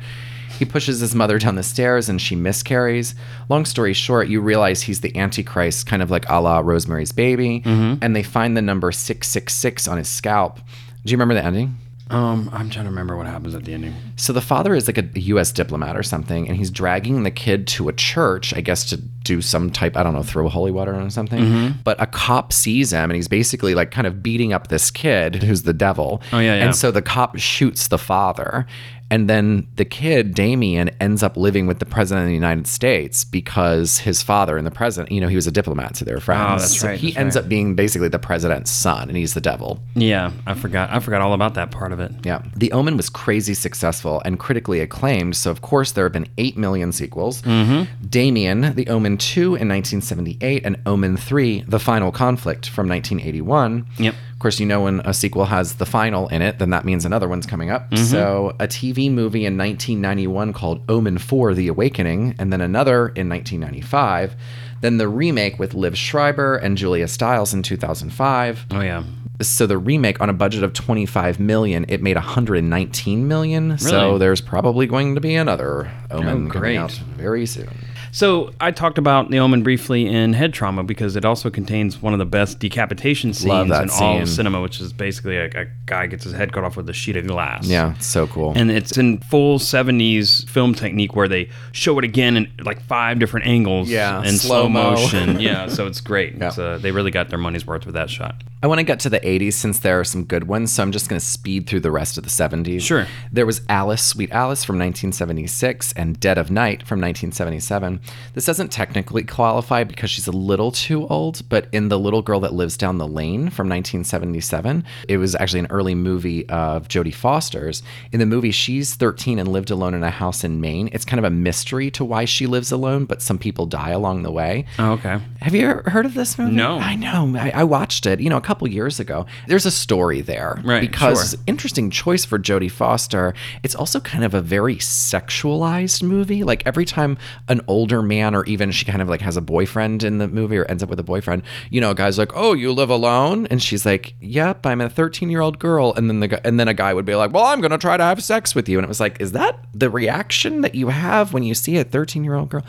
[0.62, 3.15] He pushes his mother down the stairs and she miscarries.
[3.50, 7.63] Long story short, you realize he's the Antichrist, kind of like a la Rosemary's Baby,
[7.65, 10.58] and they find the number 666 on his scalp.
[11.04, 11.78] Do you remember the ending?
[12.12, 13.95] Um, I'm trying to remember what happens at the ending.
[14.17, 15.52] So the father is like a U.S.
[15.52, 19.41] diplomat or something, and he's dragging the kid to a church, I guess, to do
[19.41, 21.39] some type, I don't know, throw holy water on something.
[21.39, 21.80] Mm-hmm.
[21.84, 25.41] But a cop sees him, and he's basically like kind of beating up this kid
[25.41, 26.21] who's the devil.
[26.34, 26.65] Oh, yeah, yeah.
[26.65, 28.67] And so the cop shoots the father.
[29.12, 33.26] And then the kid, Damien, ends up living with the president of the United States
[33.26, 36.21] because his father and the president, you know, he was a diplomat, so they were
[36.21, 36.41] friends.
[36.47, 37.43] Oh, that's So right, he that's ends right.
[37.43, 39.80] up being basically the president's son, and he's the devil.
[39.95, 40.91] Yeah, I forgot.
[40.91, 42.13] I forgot all about that part of it.
[42.24, 42.41] Yeah.
[42.56, 45.36] The Omen was crazy successful and critically acclaimed.
[45.36, 47.41] So, of course, there have been 8 million sequels.
[47.41, 48.08] Mm-hmm.
[48.08, 53.86] Damien, The Omen 2 in 1978, and Omen 3, The Final Conflict from 1981.
[53.97, 54.15] Yep.
[54.42, 57.06] Of course, you know when a sequel has the final in it, then that means
[57.06, 57.92] another one's coming up.
[57.92, 58.06] Mm-hmm.
[58.06, 63.30] So, a TV movie in 1991 called Omen 4 The Awakening, and then another in
[63.30, 64.36] 1995.
[64.82, 69.04] Then the remake with Liev Schreiber and Julia Stiles in 2005 Oh yeah.
[69.40, 74.42] so the remake on a budget of 25 million it made 119 million so there's
[74.42, 77.70] probably going to be another omen Oh, coming out very soon
[78.12, 82.13] So I talked about the Omen briefly in Head Trauma because it also contains one
[82.13, 86.08] of the best decapitation scenes in all of cinema, which is basically a, a guy
[86.08, 87.67] gets his head cut off with a sheet of glass.
[87.67, 92.04] yeah it's so cool And it's in full 70s film technique where they show it
[92.06, 95.39] again in like five different angles Yeah, in slow motion.
[95.39, 96.36] yeah, so it's great.
[96.36, 96.47] Yeah.
[96.50, 98.43] It's, uh, they really got their money's worth with that shot.
[98.63, 100.91] I want to get to the 80s since there are some good ones, so I'm
[100.91, 102.82] just going to speed through the rest of the 70s.
[102.82, 103.08] Sure.
[103.32, 108.01] There was Alice, Sweet Alice from 1976 and Dead of Night from 1977.
[108.34, 112.40] This doesn't technically qualify because she's a little too old, but in The Little Girl
[112.40, 117.14] That Lives Down the Lane from 1977, it was actually an early movie of Jodie
[117.14, 117.84] Foster's.
[118.12, 120.90] In the movie, she's 13 and lived alone in a house in Maine.
[120.94, 124.24] It's kind of a mystery to why she lives alone, but some people die along
[124.24, 124.66] the way.
[124.80, 125.20] Oh, okay.
[125.42, 126.56] Have you ever heard of this movie?
[126.56, 126.78] No.
[126.80, 127.34] I know.
[127.38, 129.26] I, I watched it, you know, a couple years ago.
[129.48, 130.62] There's a story there.
[130.64, 131.40] Right, Because sure.
[131.48, 133.34] interesting choice for Jodie Foster.
[133.64, 136.44] It's also kind of a very sexualized movie.
[136.44, 140.04] Like every time an older man or even she kind of like has a boyfriend
[140.04, 142.54] in the movie or ends up with a boyfriend, you know, a guy's like, "Oh,
[142.54, 146.42] you live alone?" And she's like, "Yep, I'm a 13-year-old girl." And then the guy,
[146.44, 148.70] and then a guy would be like, "Well, I'm to try to have sex with
[148.70, 151.78] you." And it was like, "Is that the reaction that you have when you see
[151.78, 152.64] a 13-year-old girl?"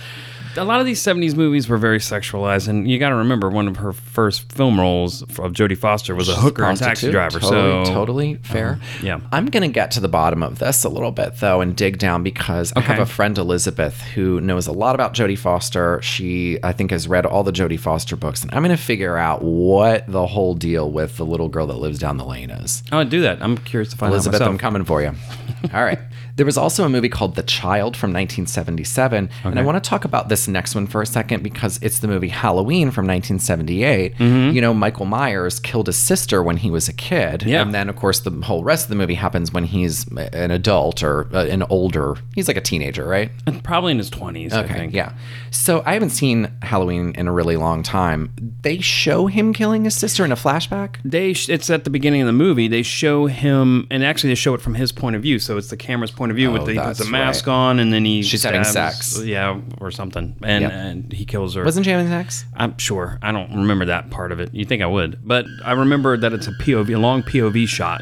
[0.56, 3.68] A lot of these 70s movies were very sexualized and you got to remember one
[3.68, 7.84] of her first film roles of Jodie Foster was a hooker and taxi driver Totally,
[7.86, 8.80] so totally uh-huh, fair.
[9.02, 9.20] yeah.
[9.30, 12.22] I'm gonna get to the bottom of this a little bit though, and dig down
[12.22, 16.00] because I have a friend Elizabeth who knows a lot about Jodie Foster.
[16.02, 19.42] She, I think, has read all the Jodie Foster books, and I'm gonna figure out
[19.42, 22.82] what the whole deal with the little girl that lives down the lane is.
[22.92, 25.12] I'll do that I'm curious to find Elizabeth, out Elizabeth I'm coming for you.
[25.74, 25.98] All right.
[26.36, 29.28] There was also a movie called The Child from 1977.
[29.44, 32.08] And I want to talk about this next one for a second because it's the
[32.08, 34.16] movie Halloween from 1978.
[34.16, 34.54] Mm-hmm.
[34.54, 37.42] You know, Michael Myers killed his sister when he was a kid.
[37.42, 37.62] Yeah.
[37.62, 41.02] And then, of course, the whole rest of the movie happens when he's an adult
[41.02, 43.30] or uh, an older, he's like a teenager, right?
[43.62, 45.12] probably in his 20s I Okay, think yeah.
[45.50, 48.32] So I haven't seen Halloween in a really long time.
[48.62, 50.96] They show him killing his sister in a flashback.
[51.04, 54.34] they sh- it's at the beginning of the movie they show him and actually they
[54.36, 56.52] show it from his point of view so it's the camera's point of view Oh,
[56.52, 57.52] with the, he puts that's the mask right.
[57.52, 59.24] on and then he She's having stabs- sex.
[59.24, 60.72] yeah or something and, Yep.
[60.72, 62.44] and he kills her Wasn't she having sex?
[62.56, 65.72] I'm sure I don't remember that part of it you think I would but I
[65.72, 68.00] remember that it's a POV a long POV shot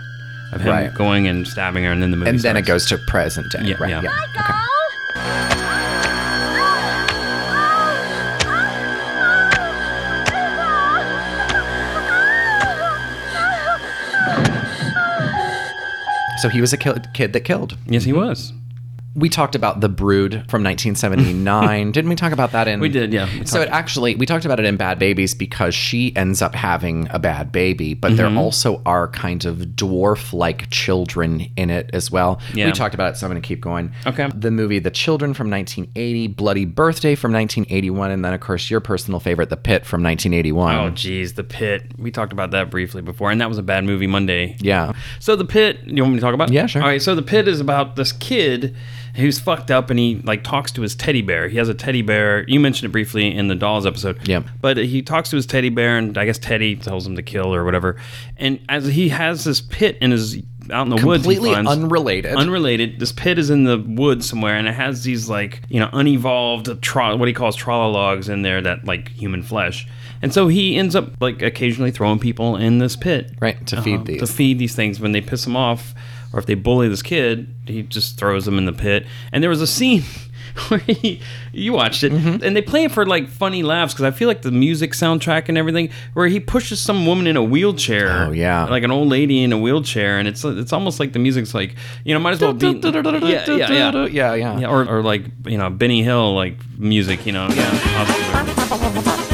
[0.53, 0.93] of him Right.
[0.95, 3.63] going and stabbing her and then the movie And then it goes to present day.
[3.65, 4.03] Yeah, right.
[4.03, 4.11] yeah.
[5.55, 5.60] Okay.
[16.41, 17.77] So he was a kid that killed.
[17.87, 18.53] yes he was
[19.15, 21.93] We talked about The Brood from 1979.
[21.93, 22.79] Didn't we talk about that in?
[22.81, 23.29] We did, yeah.
[23.39, 26.55] We So it actually, we talked about it in Bad Babies because she ends up
[26.55, 28.39] having a bad baby, but there Mm-hmm.
[28.39, 32.41] also are kind of dwarf like children in it as well.
[32.55, 32.67] Yeah.
[32.67, 33.93] We talked about it, so I'm going to keep going.
[34.07, 34.29] Okay.
[34.33, 38.81] The movie The Children from 1980, Bloody Birthday from 1981, and then, of course, your
[38.81, 40.77] personal favorite, The Pit from 1981.
[40.77, 43.85] oh geez the pit we talked about that briefly before and that was a bad
[43.85, 44.93] movie Monday yeah.
[45.19, 46.51] So the pit, you want me to talk about?
[46.51, 46.55] it?
[46.55, 46.83] Yeah, sure.
[46.83, 48.77] All right, so the pit is about this kid
[49.21, 51.49] who's fucked up and he like talks to his teddy bear.
[51.49, 52.45] He has a teddy bear.
[52.49, 54.27] You mentioned it briefly in the dolls episode.
[54.29, 54.43] Yeah.
[54.61, 57.55] But he talks to his teddy bear and I guess Teddy tells him to kill
[57.55, 57.97] or whatever.
[58.37, 60.39] And as he has this pit in his
[60.71, 62.35] out in the woods, Completely unrelated.
[62.35, 63.01] Unrelated.
[63.01, 66.81] This pit is in the woods somewhere, and it has these like you know unevolved
[66.83, 69.89] tra- what he calls trolologs in there that like human flesh.
[70.23, 73.95] And so he ends up like occasionally throwing people in this pit, Right, to feed
[73.95, 74.05] uh-huh.
[74.05, 74.21] these.
[74.21, 75.95] to feed these things when they piss him off
[76.33, 79.51] or if they bully this kid he just throws them in the pit and there
[79.51, 80.03] was a scene
[80.69, 81.21] where he,
[81.53, 82.43] you watched it, Mm-hmm.
[82.43, 85.49] and they play it for like funny laughs because I feel like the music soundtrack
[85.49, 88.27] and everything, where he pushes some woman in a wheelchair.
[88.27, 88.65] Oh, yeah.
[88.65, 91.77] like an old lady in a wheelchair, and it's it's almost like the music's like
[92.05, 94.59] you know might as well be yeah yeah yeah yeah, yeah.
[94.59, 99.27] yeah or, or like you know Benny Hill like music you know yeah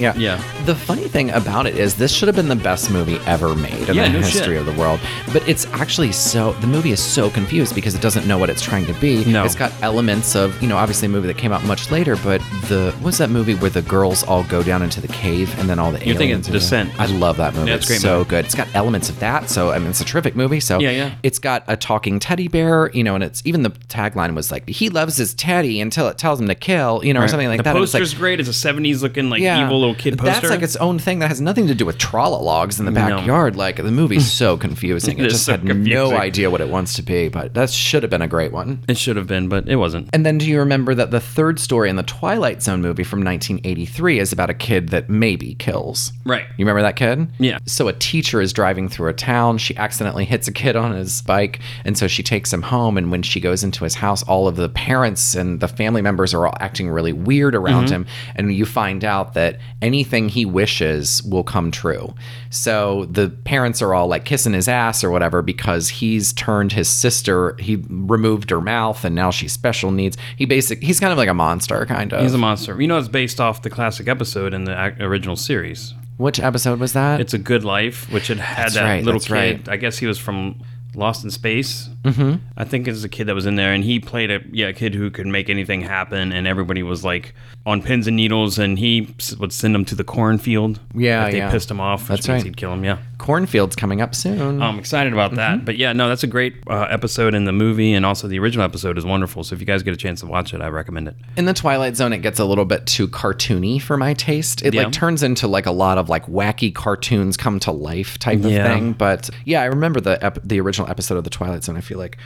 [0.00, 0.14] yeah.
[0.16, 0.64] Yeah.
[0.64, 3.88] The funny thing about it is this should have been the best movie ever made
[3.88, 4.66] in Yeah, the no history shit.
[4.66, 5.00] of the world.
[5.32, 8.62] But it's actually so the movie is so confused because it doesn't know what it's
[8.62, 9.24] trying to be.
[9.24, 9.44] No.
[9.44, 12.40] It's got elements of, you know, obviously a movie that came out much later, but
[12.68, 15.78] the what's that movie where the girls all go down into the cave and then
[15.78, 16.54] all the You're thinking aliens there?
[16.54, 16.98] Descent.
[16.98, 17.70] I love that movie.
[17.70, 18.30] Yeah, it's great so movie.
[18.30, 18.44] good.
[18.46, 19.48] It's got elements of that.
[19.50, 20.60] So I mean it's a terrific movie.
[20.60, 21.14] So Yeah, yeah.
[21.22, 24.68] it's got a talking teddy bear, you know, and it's even the tagline was like
[24.68, 27.58] he loves his teddy until it tells him to kill, you know, or something like
[27.58, 27.74] the that.
[27.76, 28.40] And it's like- poster's great.
[28.40, 30.32] It's a '70s looking like evil little kid poster.
[30.32, 33.00] That's like its own thing that has nothing to do with logs in the No.
[33.16, 33.56] backyard.
[33.56, 35.18] Like the movie's so confusing.
[35.18, 38.02] It It just so had no idea what it wants to be, but that should
[38.02, 38.82] have been a great one.
[38.88, 40.08] it should have been, but it wasn't.
[40.12, 43.22] And then do you remember that the third story in the Twilight Zone movie from
[43.24, 46.12] 1983 is about a kid that maybe kills?
[46.24, 46.44] Right.
[46.56, 47.28] You remember that kid?
[47.38, 47.58] Yeah.
[47.66, 49.58] So a teacher is driving through a town.
[49.58, 52.96] She accidentally hits a kid on his bike, and so she takes him home.
[52.96, 56.34] And when she goes into his house, all of the parents and the family members
[56.34, 57.94] are all acting really weird around Mm-hmm.
[57.94, 58.06] him.
[58.36, 62.14] And you find out that anything he wishes will come true.
[62.50, 66.88] So the parents are all like kissing his ass or whatever because he's turned his
[66.88, 67.56] sister.
[67.58, 70.16] He removed her mouth, and now she's special needs.
[70.36, 70.82] He basic.
[70.82, 72.22] He's kind of like a monster, kind of.
[72.22, 72.80] He's a monster.
[72.80, 75.94] You know, it's based off the classic episode in the original series.
[76.16, 77.20] Which episode was that?
[77.20, 79.30] It's a Good Life, which it had That's that right, little kid.
[79.32, 79.68] right.
[79.70, 80.60] I guess he was from
[80.94, 81.88] Lost in Space.
[82.02, 82.44] Mm-hmm.
[82.56, 84.72] I think it's a kid that was in there, and he played a yeah a
[84.72, 87.34] kid who could make anything happen, and everybody was like
[87.66, 90.80] on pins and needles, and he would send them to the cornfield.
[90.94, 91.50] Yeah, if they yeah.
[91.50, 92.08] pissed him off.
[92.08, 92.42] That's right.
[92.42, 92.84] He'd kill him.
[92.84, 92.98] Yeah.
[93.20, 94.62] Cornfield's coming up soon.
[94.62, 95.64] I'm excited about that.
[95.64, 98.64] But yeah, no, that's a great uh, episode in the movie, and also the original
[98.64, 99.44] episode is wonderful.
[99.44, 101.16] So if you guys get a chance to watch it, I recommend it.
[101.36, 104.62] in the Twilight Zone, it gets a little bit too cartoony for my taste.
[104.64, 104.84] It Yeah.
[104.84, 108.50] like turns into like a lot of like wacky cartoons come to life type of
[108.50, 108.66] Yeah.
[108.74, 108.92] thing.
[108.94, 111.76] But yeah, I remember the ep- the original episode of the Twilight Zone.
[111.76, 112.16] I feel like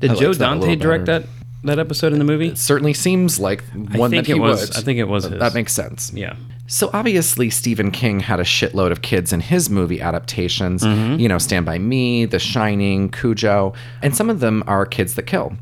[0.00, 1.20] Did I Joe Dante direct better.
[1.20, 1.28] that
[1.64, 2.48] that episode in the movie?
[2.48, 4.76] It certainly seems like one that he it was- would.
[4.76, 5.38] I think it was his.
[5.38, 6.10] That makes sense.
[6.12, 6.34] Yeah.
[6.72, 10.82] So obviously Stephen King had a shitload of kids in his movie adaptations.
[10.82, 11.20] Mm-hmm.
[11.20, 15.24] You know, Stand by Me, The Shining, Cujo, and some of them are kids that
[15.24, 15.52] kill.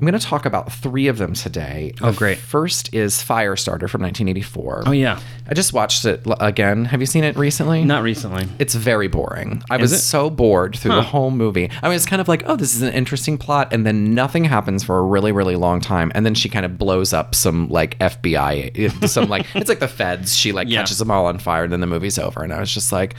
[0.00, 1.92] I'm going to talk about three of them today.
[2.00, 2.38] Oh, The great.
[2.38, 4.84] First is Firestarter from 1984.
[4.86, 5.20] Oh yeah.
[5.48, 6.84] I just watched it again.
[6.86, 7.84] Have you seen it recently?
[7.84, 8.48] Not recently.
[8.58, 9.62] It's very boring.
[9.70, 9.98] I Is was it?
[9.98, 11.70] so bored through the whole movie.
[11.82, 14.44] I mean, it's kind of like, oh, this is an interesting plot, and then nothing
[14.44, 17.68] happens for a really, really long time, and then she kind of blows up some
[17.68, 20.36] like FBI, some like it's like the feds.
[20.36, 20.80] She like Yeah.
[20.80, 22.42] catches them all on fire, and then the movie's over.
[22.42, 23.14] And I was just like,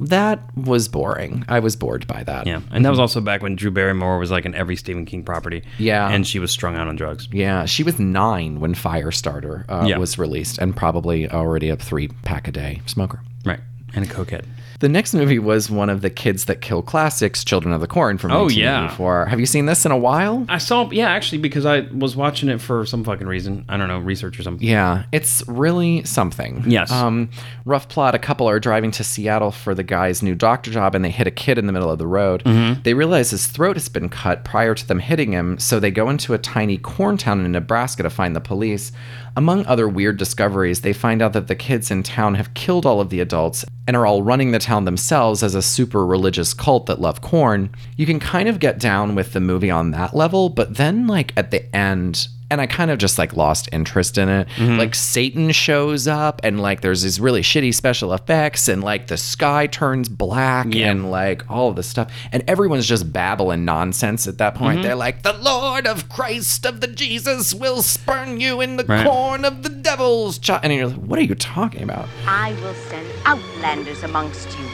[0.00, 1.44] that was boring.
[1.48, 2.46] I was bored by that.
[2.46, 5.22] Yeah, and that was also back when Drew Barrymore was like in every Stephen King
[5.24, 5.62] property.
[5.78, 6.08] Yeah.
[6.08, 7.28] and she was strung out on drugs.
[7.32, 9.98] Yeah, she was nine when Firestarter uh, Yeah.
[9.98, 13.20] was released, and probably already a three pack a day smoker.
[13.44, 13.60] Right,
[13.94, 14.44] and a cokehead.
[14.80, 18.16] The next movie was one of the Kids That Kill classics, Children of the Corn
[18.16, 18.94] from Oh, yeah.
[19.26, 20.46] Have you seen this in a while?
[20.48, 23.64] I saw, yeah, actually, because I was watching it for some fucking reason.
[23.68, 24.64] I don't know, research or something.
[24.66, 26.62] Yeah, it's really something.
[26.64, 26.92] Yes.
[26.92, 27.30] Um,
[27.64, 31.04] rough plot a couple are driving to Seattle for the guy's new doctor job and
[31.04, 32.44] they hit a kid in the middle of the road.
[32.44, 32.82] Mm-hmm.
[32.82, 36.08] They realize his throat has been cut prior to them hitting him, so they go
[36.08, 38.92] into a tiny corn town in Nebraska to find the police.
[39.36, 43.00] Among other weird discoveries, they find out that the kids in town have killed all
[43.00, 46.86] of the adults and are all running the town themselves as a super religious cult
[46.86, 47.70] that love corn.
[47.96, 51.32] You can kind of get down with the movie on that level, but then, like,
[51.38, 54.48] at the end, and I kind of just like lost interest in it.
[54.56, 54.78] Mm-hmm.
[54.78, 59.16] Like Satan shows up and like there's these really shitty special effects and like the
[59.16, 60.90] sky turns black Yeah.
[60.90, 64.76] and like all of this stuff and everyone's just babbling nonsense at that point.
[64.78, 64.82] Mm-hmm.
[64.82, 69.06] They're like the Lord of Christ of the Jesus will spurn you in the Right.
[69.06, 70.60] corn of the devil's child.
[70.64, 72.08] And you're like, what are you talking about?
[72.26, 74.64] I will send outlanders amongst you.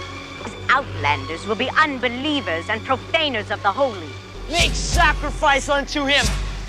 [0.44, 4.08] These outlanders will be unbelievers and profaners of the holy.
[4.50, 6.24] Make sacrifice unto him.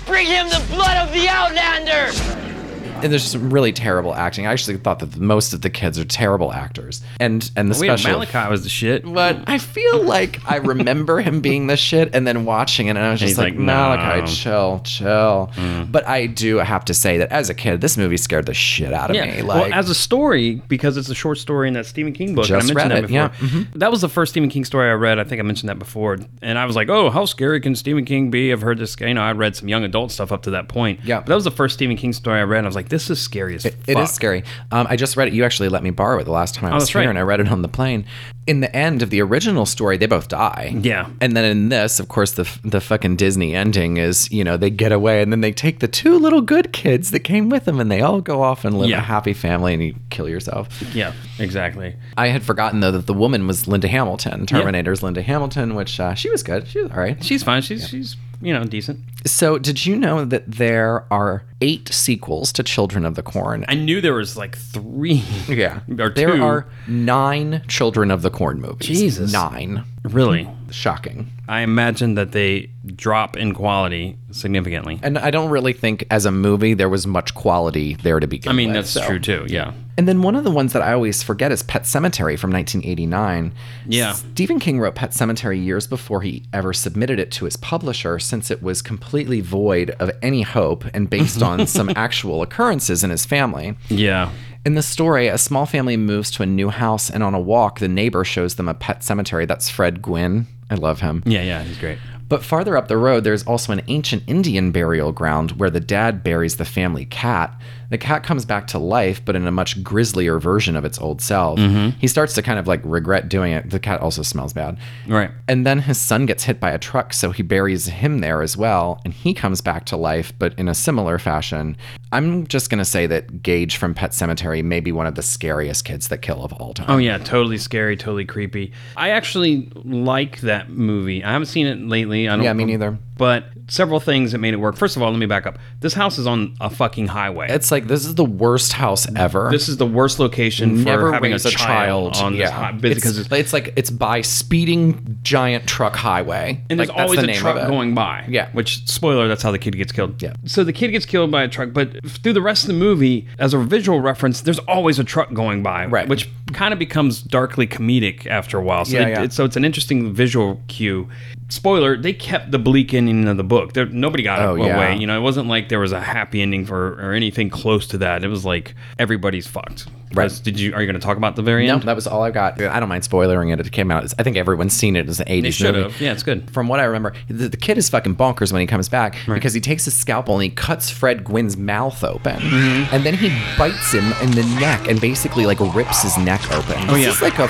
[0.06, 2.55] Bring him the blood of the Outlander.
[3.02, 4.46] And there's some really terrible acting.
[4.46, 7.02] I actually thought that most of the kids are terrible actors.
[7.20, 9.04] And and the Wait, special Malachi was the shit.
[9.04, 12.98] But I feel like I remember him being the shit and then watching it and
[12.98, 14.26] I was just He's like, like, Malachi, no.
[14.26, 14.42] Mm.
[14.42, 15.86] chill, chill.
[15.90, 18.92] But I do have to say that as a kid, this movie scared the shit
[18.92, 19.42] out of me.
[19.42, 22.46] Like, well, as a story, because it's a short story in that Stephen King book.
[22.46, 23.28] Just I mentioned read that it, yeah.
[23.28, 23.58] Mm-hmm.
[23.62, 23.78] before.
[23.78, 25.18] That was the first Stephen King story I read.
[25.18, 28.04] I think I mentioned that before, and I was like, "Oh, how scary can Stephen
[28.04, 28.96] King be?" I've heard this.
[29.00, 31.00] You know, I read some young adult stuff up to that point.
[31.04, 31.18] Yeah.
[31.20, 32.64] but that was the first Stephen King story I read.
[32.64, 33.96] I was like, like, this is scary as It fuck.
[34.04, 34.44] is scary.
[34.70, 35.34] Um, I just read it.
[35.34, 37.08] You actually let me borrow it the last time I Oh, was here, right.
[37.08, 38.04] and I read it on the plane.
[38.46, 40.74] In the end of the original story, they both die.
[40.80, 41.08] Yeah.
[41.20, 44.70] And then in this, of course, the the fucking Disney ending is you know they
[44.70, 47.80] get away, and then they take the two little good kids that came with them,
[47.80, 48.98] and they all go off and live Yeah.
[48.98, 50.68] a happy family, and you kill yourself.
[50.94, 51.96] Yeah, exactly.
[52.16, 56.14] I had forgotten though that the woman was Linda Hamilton, Terminator's Linda Hamilton, which uh,
[56.14, 56.68] she was good.
[56.68, 57.22] She was all right.
[57.24, 57.62] She's fine.
[57.62, 59.00] She's she's you know decent.
[59.24, 63.64] So, did you know that there are eight sequels to Children of the Corn?
[63.66, 65.24] I knew there was like three.
[65.48, 65.80] Yeah.
[65.98, 66.44] or there two.
[66.44, 68.86] are nine Children of the Corn movies.
[68.86, 69.32] Jesus.
[69.32, 69.82] Nine.
[70.04, 70.46] really.
[70.70, 71.32] Shocking.
[71.48, 75.00] I imagine that they drop in quality significantly.
[75.02, 78.50] And I don't really think as a movie there was much quality there to begin
[78.50, 78.54] with.
[78.54, 79.06] I mean, with, that's so.
[79.06, 79.46] true too.
[79.48, 79.72] Yeah.
[79.96, 83.54] And then one of the ones that I always forget is Pet Sematary from 1989.
[83.86, 84.12] Yeah.
[84.12, 88.50] Stephen King wrote Pet Sematary years before he ever submitted it to his publisher since
[88.50, 93.24] it was completely void of any hope and based on some actual occurrences in his
[93.24, 93.78] family.
[93.88, 94.30] Yeah.
[94.66, 97.78] In the story, a small family moves to a new house, and on a walk,
[97.78, 99.46] the neighbor shows them a pet cemetery.
[99.46, 100.48] That's Fred Gwynne.
[100.68, 101.22] I love him.
[101.24, 101.44] Yeah.
[101.44, 101.62] Yeah.
[101.62, 102.00] He's great.
[102.28, 106.24] But farther up the road, there's also an ancient Indian burial ground where the dad
[106.24, 107.56] buries the family cat.
[107.90, 111.20] The cat comes back to life, but in a much grislier version of its old
[111.20, 111.58] self.
[111.58, 111.98] Mm-hmm.
[111.98, 113.70] He starts to kind of like regret doing it.
[113.70, 114.78] The cat also smells bad.
[115.06, 115.30] Right.
[115.48, 118.56] And then his son gets hit by a truck, so he buries him there as
[118.56, 121.76] well, and he comes back to life, but in a similar fashion.
[122.12, 125.22] I'm just going to say that Gage from Pet Sematary may be one of the
[125.22, 126.86] scariest kids that kill of all time.
[126.88, 128.72] Oh yeah, totally scary, totally creepy.
[128.96, 131.22] I actually like that movie.
[131.22, 132.28] I haven't seen it lately.
[132.28, 132.44] I don't.
[132.44, 132.98] Yeah, me neither.
[133.18, 134.76] But several things that made it work.
[134.76, 135.58] First of all, let me back up.
[135.80, 137.48] This house is on a fucking highway.
[137.50, 139.48] It's like this is the worst house ever.
[139.50, 142.50] this is the worst location Never for having raise a child, on this yeah.
[142.50, 147.20] high, because it's, it's like it's by speeding giant truck highway, and like, there's always
[147.20, 148.24] the a truck going by.
[148.28, 148.48] Yeah.
[148.52, 150.22] Which spoiler, that's how the kid gets killed.
[150.22, 150.34] Yeah.
[150.44, 153.26] So the kid gets killed by a truck, but through the rest of the movie,
[153.38, 155.86] as a visual reference, there's always a truck going by.
[155.86, 156.08] Right.
[156.08, 158.84] Which kind of becomes darkly comedic after a while.
[158.84, 159.22] So, Yeah, it- yeah.
[159.24, 161.08] it- so it's an interesting visual cue.
[161.48, 163.72] Spoiler: They kept the bleak ending of the book.
[163.72, 164.76] There, nobody got Oh, it yeah.
[164.76, 164.96] away.
[164.96, 167.98] You know, it wasn't like there was a happy ending for or anything close to
[167.98, 168.22] that.
[168.22, 169.88] It was like everybody's fucked.
[170.14, 170.30] Right.
[170.44, 170.72] Did you?
[170.72, 171.82] Are you going to talk about the very No, end?
[171.82, 172.60] that was all I got.
[172.62, 173.58] I don't mind spoiling it.
[173.58, 174.04] It came out.
[174.20, 175.90] I think everyone's seen it as an 80s They should movie.
[175.90, 176.00] have.
[176.00, 176.48] Yeah, it's good.
[176.52, 179.52] From what I remember, the, the kid is fucking bonkers when he comes back because
[179.52, 182.94] he takes his scalpel and he cuts Fred Gwynne's mouth open, Mm-hmm.
[182.94, 186.76] and then he bites him in the neck and basically like rips his neck open.
[186.88, 187.08] Oh, This yeah.
[187.10, 187.48] is like a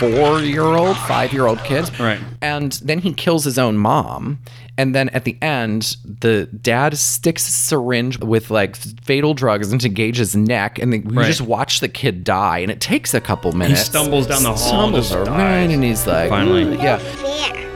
[0.00, 2.18] four-year-old, five-year-old kid, Right.
[2.40, 4.38] And then he kills his own mom.
[4.78, 9.88] And then at the end, the dad sticks a syringe with like fatal drugs into
[9.88, 11.26] Gage's neck, and then we Right.
[11.26, 12.58] just watch the kid die.
[12.58, 13.80] And it takes a couple minutes.
[13.80, 15.72] He stumbles down the hall, stumbles just around, dies.
[15.74, 16.76] and he's like, Finally.
[16.76, 17.67] yeah.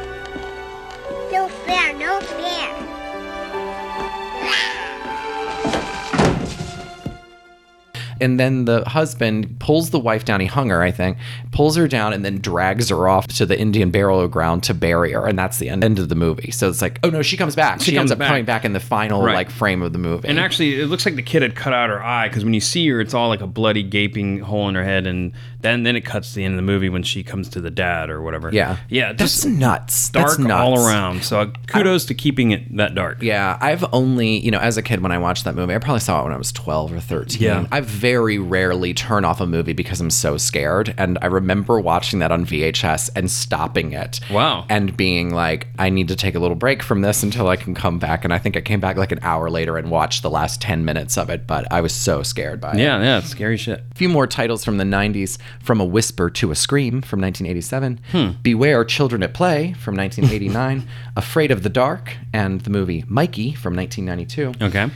[8.23, 10.41] And then the husband pulls the wife down.
[10.41, 11.19] He hung her, I think,
[11.51, 15.13] pulls her down, and then drags her off to the Indian burial ground to bury
[15.13, 15.27] her.
[15.27, 16.51] And that's the end, end of the movie.
[16.53, 17.81] So it's like, oh no, she comes back.
[17.81, 18.29] She, She ends up back.
[18.29, 19.35] coming back in the final Right.
[19.35, 20.29] like frame of the movie.
[20.29, 22.61] And actually, it looks like the kid had cut out her eye because when you
[22.61, 25.33] see her, it's all like a bloody, gaping hole in her head, and
[25.63, 27.71] then then it cuts to the end of the movie when she comes to the
[27.71, 28.51] dad or whatever.
[28.53, 30.11] yeah, yeah, that's nuts.
[30.11, 30.53] dark that's nuts.
[30.53, 31.25] all around.
[31.25, 33.23] So uh, kudos to keeping it that dark.
[33.23, 36.01] Yeah, I've only, you know, as a kid when I watched that movie, I probably
[36.01, 37.41] saw it when I was 12 or 13.
[37.41, 37.67] Yeah.
[37.71, 40.95] I very rarely turn off a movie because I'm so scared.
[40.99, 44.21] And I remember watching that on VHS and stopping it.
[44.31, 44.67] Wow.
[44.69, 47.75] And being like, I need to take a little break from this until I can
[47.75, 48.25] come back.
[48.25, 50.85] And I think I came back like an hour later and watched the last 10
[50.85, 52.79] minutes of it, but I was so scared by it.
[52.79, 53.85] Yeah, yeah, scary shit.
[53.91, 58.01] A few more titles from the 90s From a Whisper to a Scream from 1987,
[58.13, 58.31] Hmm.
[58.43, 60.87] Beware Children at Play from 1989,
[61.17, 64.65] Afraid of the Dark, and the movie Mikey from 1992.
[64.65, 64.91] Okay.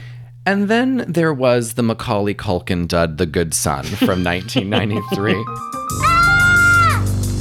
[0.45, 5.33] And then there was the Macaulay Culkin dud The Good Son from 1993.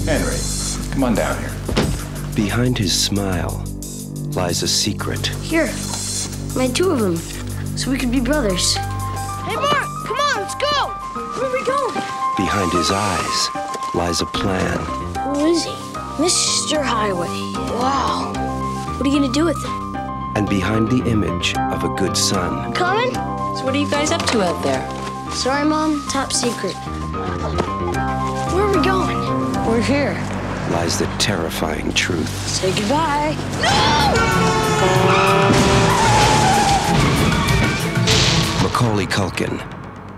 [0.06, 0.36] Henry,
[0.92, 1.52] come on down here.
[2.34, 3.64] Behind his smile
[4.34, 5.26] lies a secret.
[5.42, 5.70] Here,
[6.56, 7.16] made two of them,
[7.76, 8.76] so we could be brothers.
[12.56, 14.78] Behind his eyes lies a plan.
[15.34, 15.72] Who is he?
[16.16, 16.82] Mr.
[16.82, 17.28] Highway.
[17.28, 18.32] Wow.
[18.96, 19.70] What are you gonna do with it?
[20.38, 23.12] And behind the image of a good son Coming?
[23.12, 24.80] So what are you guys up to out there?
[25.32, 26.02] Sorry, Mom.
[26.08, 26.72] Top secret.
[28.54, 29.18] Where are we going?
[29.66, 30.14] We're here.
[30.72, 32.30] lies the terrifying truth.
[32.48, 33.36] Say goodbye.
[33.60, 34.16] No!
[38.62, 39.60] Macaulay Culkin,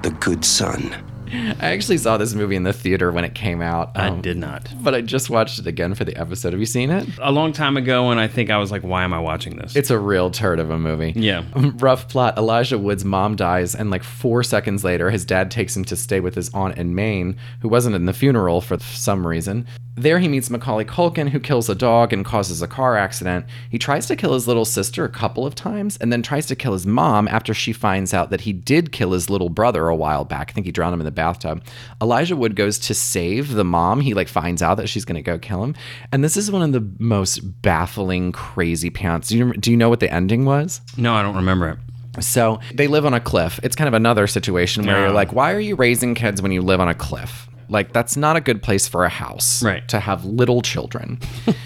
[0.03, 1.07] the good son.
[1.61, 3.93] I actually saw this movie in the theater when it came out.
[3.95, 4.72] I um, did not.
[4.81, 6.53] But I just watched it again for the episode.
[6.53, 7.07] Have you seen it?
[7.20, 9.76] A long time ago, and I think I was like, why am I watching this?
[9.76, 11.12] It's a real turd of a movie.
[11.14, 11.45] Yeah.
[11.55, 12.39] Rough plot.
[12.39, 16.20] Elijah Wood's mom dies, and like four seconds later, his dad takes him to stay
[16.20, 19.66] with his aunt in Maine, who wasn't in the funeral for some reason.
[19.99, 23.47] There, he meets Macaulay Culkin, who kills a dog and causes a car accident.
[23.68, 26.57] He tries to kill his little sister a couple of times, and then tries to
[26.57, 29.97] kill his mom after she finds out that he did kill his little brother a
[29.97, 30.51] while back.
[30.51, 31.62] I think he drowned him in the bathtub.
[32.00, 34.00] Elijah Wood goes to save the mom.
[34.00, 35.74] He like finds out that she's going to go kill him,
[36.12, 39.28] and this is one of the most baffling, crazy pants.
[39.28, 40.80] Do you do you know what the ending was?
[40.96, 41.78] No, I don't remember it.
[42.24, 43.60] So they live on a cliff.
[43.62, 45.12] It's kind of another situation where you're Oh.
[45.12, 47.48] like, why are you raising kids when you live on a cliff?
[47.68, 49.62] Like, that's not a good place for a house.
[49.62, 49.86] Right.
[49.88, 51.18] To have little children.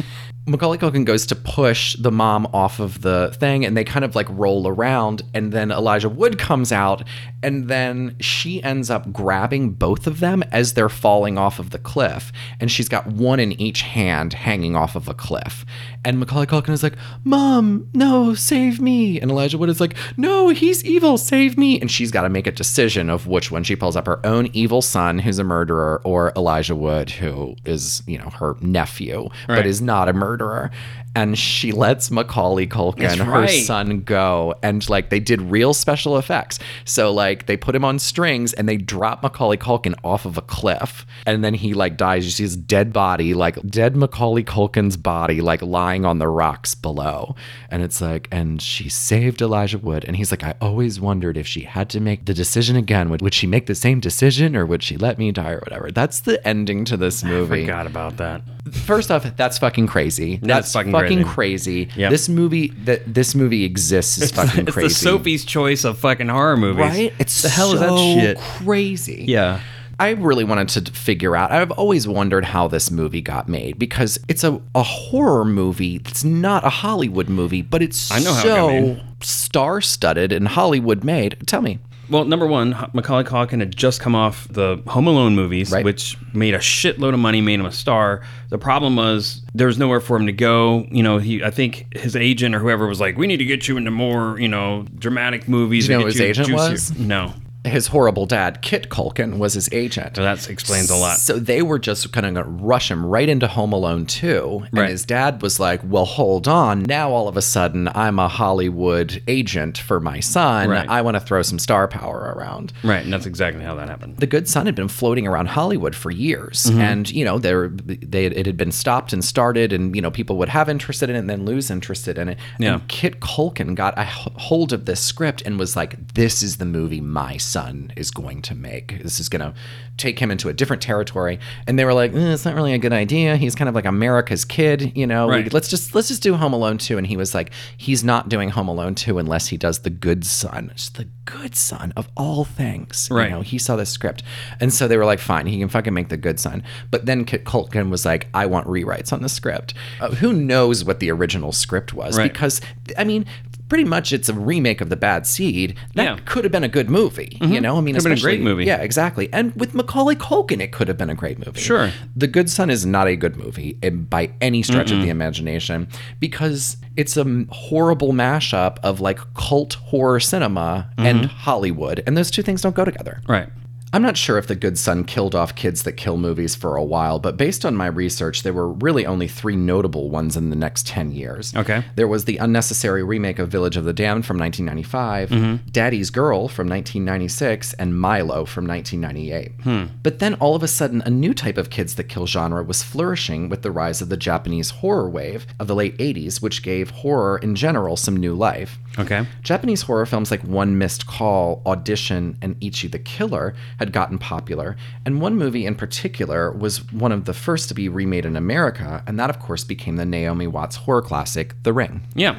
[0.44, 4.16] Macaulay Culkin goes to push the mom off of the thing and they kind of
[4.16, 7.04] like roll around and then Elijah Wood comes out
[7.44, 11.78] and then she ends up grabbing both of them as they're falling off of the
[11.78, 15.64] cliff and she's got one in each hand hanging off of a cliff
[16.04, 19.20] and Macaulay Culkin is like mom no save me.
[19.20, 21.80] And Elijah Wood is like no he's evil save me.
[21.80, 23.64] And she's got to make a decision of which one.
[23.64, 28.02] She pulls up her own evil son who's a murderer or Elijah Wood who is
[28.06, 30.70] you know her nephew but is not a murderer.
[31.14, 34.54] And she lets Macaulay Culkin, That's her son, go.
[34.62, 36.58] And like they did real special effects.
[36.84, 40.42] So like they put him on strings and they drop Macaulay Culkin off of a
[40.42, 41.06] cliff.
[41.26, 42.24] And then he like dies.
[42.24, 46.74] You see his dead body, like dead Macaulay Culkin's body, like lying on the rocks
[46.74, 47.36] below.
[47.70, 50.04] And it's like, and she saved Elijah Wood.
[50.06, 53.20] And he's like, I always wondered if she had to make the decision again, would,
[53.22, 55.90] would she make the same decision or would she let me die or whatever?
[55.90, 57.62] That's the ending to this movie.
[57.62, 58.42] I forgot about that.
[58.72, 60.36] First off, that's fucking crazy.
[60.36, 61.24] That's That's, fucking fucking, crazy.
[61.24, 61.88] crazy.
[61.96, 62.10] Yep.
[62.10, 64.88] This movie that this movie exists is fucking it's crazy.
[64.88, 66.80] the Sophie's choice of fucking horror movies.
[66.80, 67.14] right?
[67.18, 68.38] It's the hell is that shit?
[68.38, 69.24] Crazy.
[69.28, 69.60] Yeah.
[70.00, 71.52] I really wanted to figure out.
[71.52, 75.96] I've always wondered how this movie got made because it's a, a horror movie.
[76.06, 81.36] It's not a Hollywood movie, but it's I know so star-studded and Hollywood made.
[81.46, 81.78] Tell me.
[82.12, 85.82] Well, number one, Macaulay Culkin had just come off the Home Alone movies, Right.
[85.84, 88.20] which made a shitload of money, made him a star.
[88.50, 90.86] The problem was there was nowhere for him to go.
[90.90, 93.66] You know, he I think his agent or whoever was like, "We need to get
[93.66, 96.98] you into more, you know, dramatic movies." You know his agent juicier-" was?
[96.98, 97.32] No.
[97.64, 100.16] His horrible dad, Kit Culkin, was his agent.
[100.16, 101.18] So that explains a lot.
[101.18, 104.64] So they were just kind of going to rush him right into Home Alone 2.
[104.72, 104.90] And Right.
[104.90, 106.82] his dad was like, well, hold on.
[106.82, 110.70] Now all of a sudden, I'm a Hollywood agent for my son.
[110.70, 110.88] Right.
[110.88, 112.72] I want to throw some star power around.
[112.82, 114.16] Right, and that's exactly how that happened.
[114.16, 116.78] The Good Son had been floating around Hollywood for years, Mhm.
[116.80, 120.36] and you know there they it had been stopped and started, and you know people
[120.38, 122.38] would have interest in it and then lose interest in it.
[122.58, 122.72] Yeah.
[122.74, 126.64] And Kit Culkin got a hold of this script and was like, "This is the
[126.64, 127.51] movie my son
[127.96, 129.02] is going to make.
[129.02, 129.54] This is going to
[129.96, 132.78] take him into a different territory." And they were like, "Eh, "It's not really a
[132.78, 133.36] good idea.
[133.36, 135.28] He's kind of like America's kid, you know.
[135.28, 135.44] Right.
[135.44, 138.28] We- let's just let's just do Home Alone 2." And he was like, "He's not
[138.28, 142.08] doing Home Alone 2 unless he does The Good Son." It's the Good Son of
[142.16, 143.24] all things, Right.
[143.24, 144.22] You know, he saw the script.
[144.60, 146.62] And so they were like, fine, he can fucking make the good son.
[146.90, 149.74] But then Kit Culkin was like, I want rewrites on the script.
[150.00, 152.18] Uh, who knows what the original script was?
[152.18, 152.32] Right.
[152.32, 152.60] Because,
[152.98, 153.24] I mean,
[153.72, 155.76] pretty much it's a remake of The Bad Seed.
[155.94, 156.18] That Yeah.
[156.26, 157.62] could have been a good movie, you Mhm.
[157.62, 157.78] know?
[157.78, 158.66] I mean, it's been a great movie.
[158.66, 159.30] Yeah, exactly.
[159.32, 161.58] And with Macaulay Culkin, it could have been a great movie.
[161.58, 161.90] Sure.
[162.14, 163.78] The Good Son is not a good movie
[164.10, 165.04] by any stretch of Mm-mm.
[165.04, 165.88] the imagination
[166.20, 171.28] because it's a horrible mashup of like cult horror cinema and Mhm.
[171.28, 172.02] Hollywood.
[172.06, 173.22] And those two things don't go together.
[173.26, 173.48] Right.
[173.94, 176.84] I'm not sure if The Good Son killed off kids that kill movies for a
[176.84, 180.56] while, but based on my research, there were really only three notable ones in the
[180.56, 181.54] next 10 years.
[181.54, 181.84] Okay.
[181.96, 185.60] There was the unnecessary remake of Village of the Damned from 1995, Mhm.
[185.70, 189.52] Daddy's Girl from 1996, and Milo from 1998.
[189.62, 189.84] Hmm.
[190.02, 192.82] But then all of a sudden, a new type of kids that kill genre was
[192.82, 196.88] flourishing with the rise of the Japanese horror wave of the late 80s, which gave
[196.90, 198.78] horror in general some new life.
[198.98, 199.26] Okay.
[199.42, 204.76] Japanese horror films like One Missed Call, Audition, and Ichi the Killer had gotten popular,
[205.04, 209.02] and one movie in particular was one of the first to be remade in America,
[209.08, 212.02] and that, of course, became the Naomi Watts horror classic, The Ring.
[212.14, 212.34] Yeah.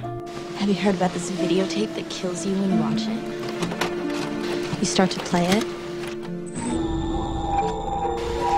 [0.59, 4.79] Have you heard about this videotape that kills you when you watch it?
[4.79, 5.65] You start to play it,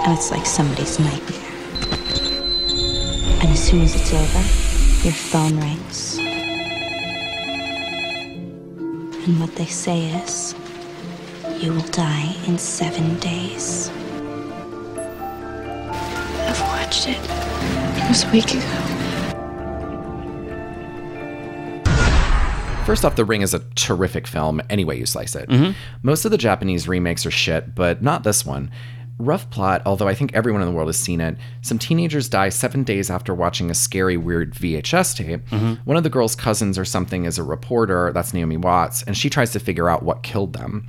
[0.05, 1.41] and it's like somebody's nightmare.
[3.41, 4.43] And as soon as it's over,
[5.03, 6.19] your phone rings.
[9.27, 10.53] And what they say is,
[11.61, 13.89] you will die in seven days.
[16.47, 17.17] I've watched it.
[17.19, 18.81] It was a week ago.
[22.85, 25.49] First off, The Ring is a terrific film, any way you slice it.
[25.49, 25.73] Mhm.
[26.03, 28.69] Most of the Japanese remakes are shit, but not this one.
[29.17, 31.35] Rough plot, although I think everyone in the world has seen it.
[31.61, 35.49] Some teenagers die seven days after watching a scary, weird VHS tape.
[35.49, 35.79] Mhm.
[35.85, 39.31] One of the girl's cousins or something is a reporter, that's Naomi Watts, and she
[39.31, 40.85] tries to figure out what killed them.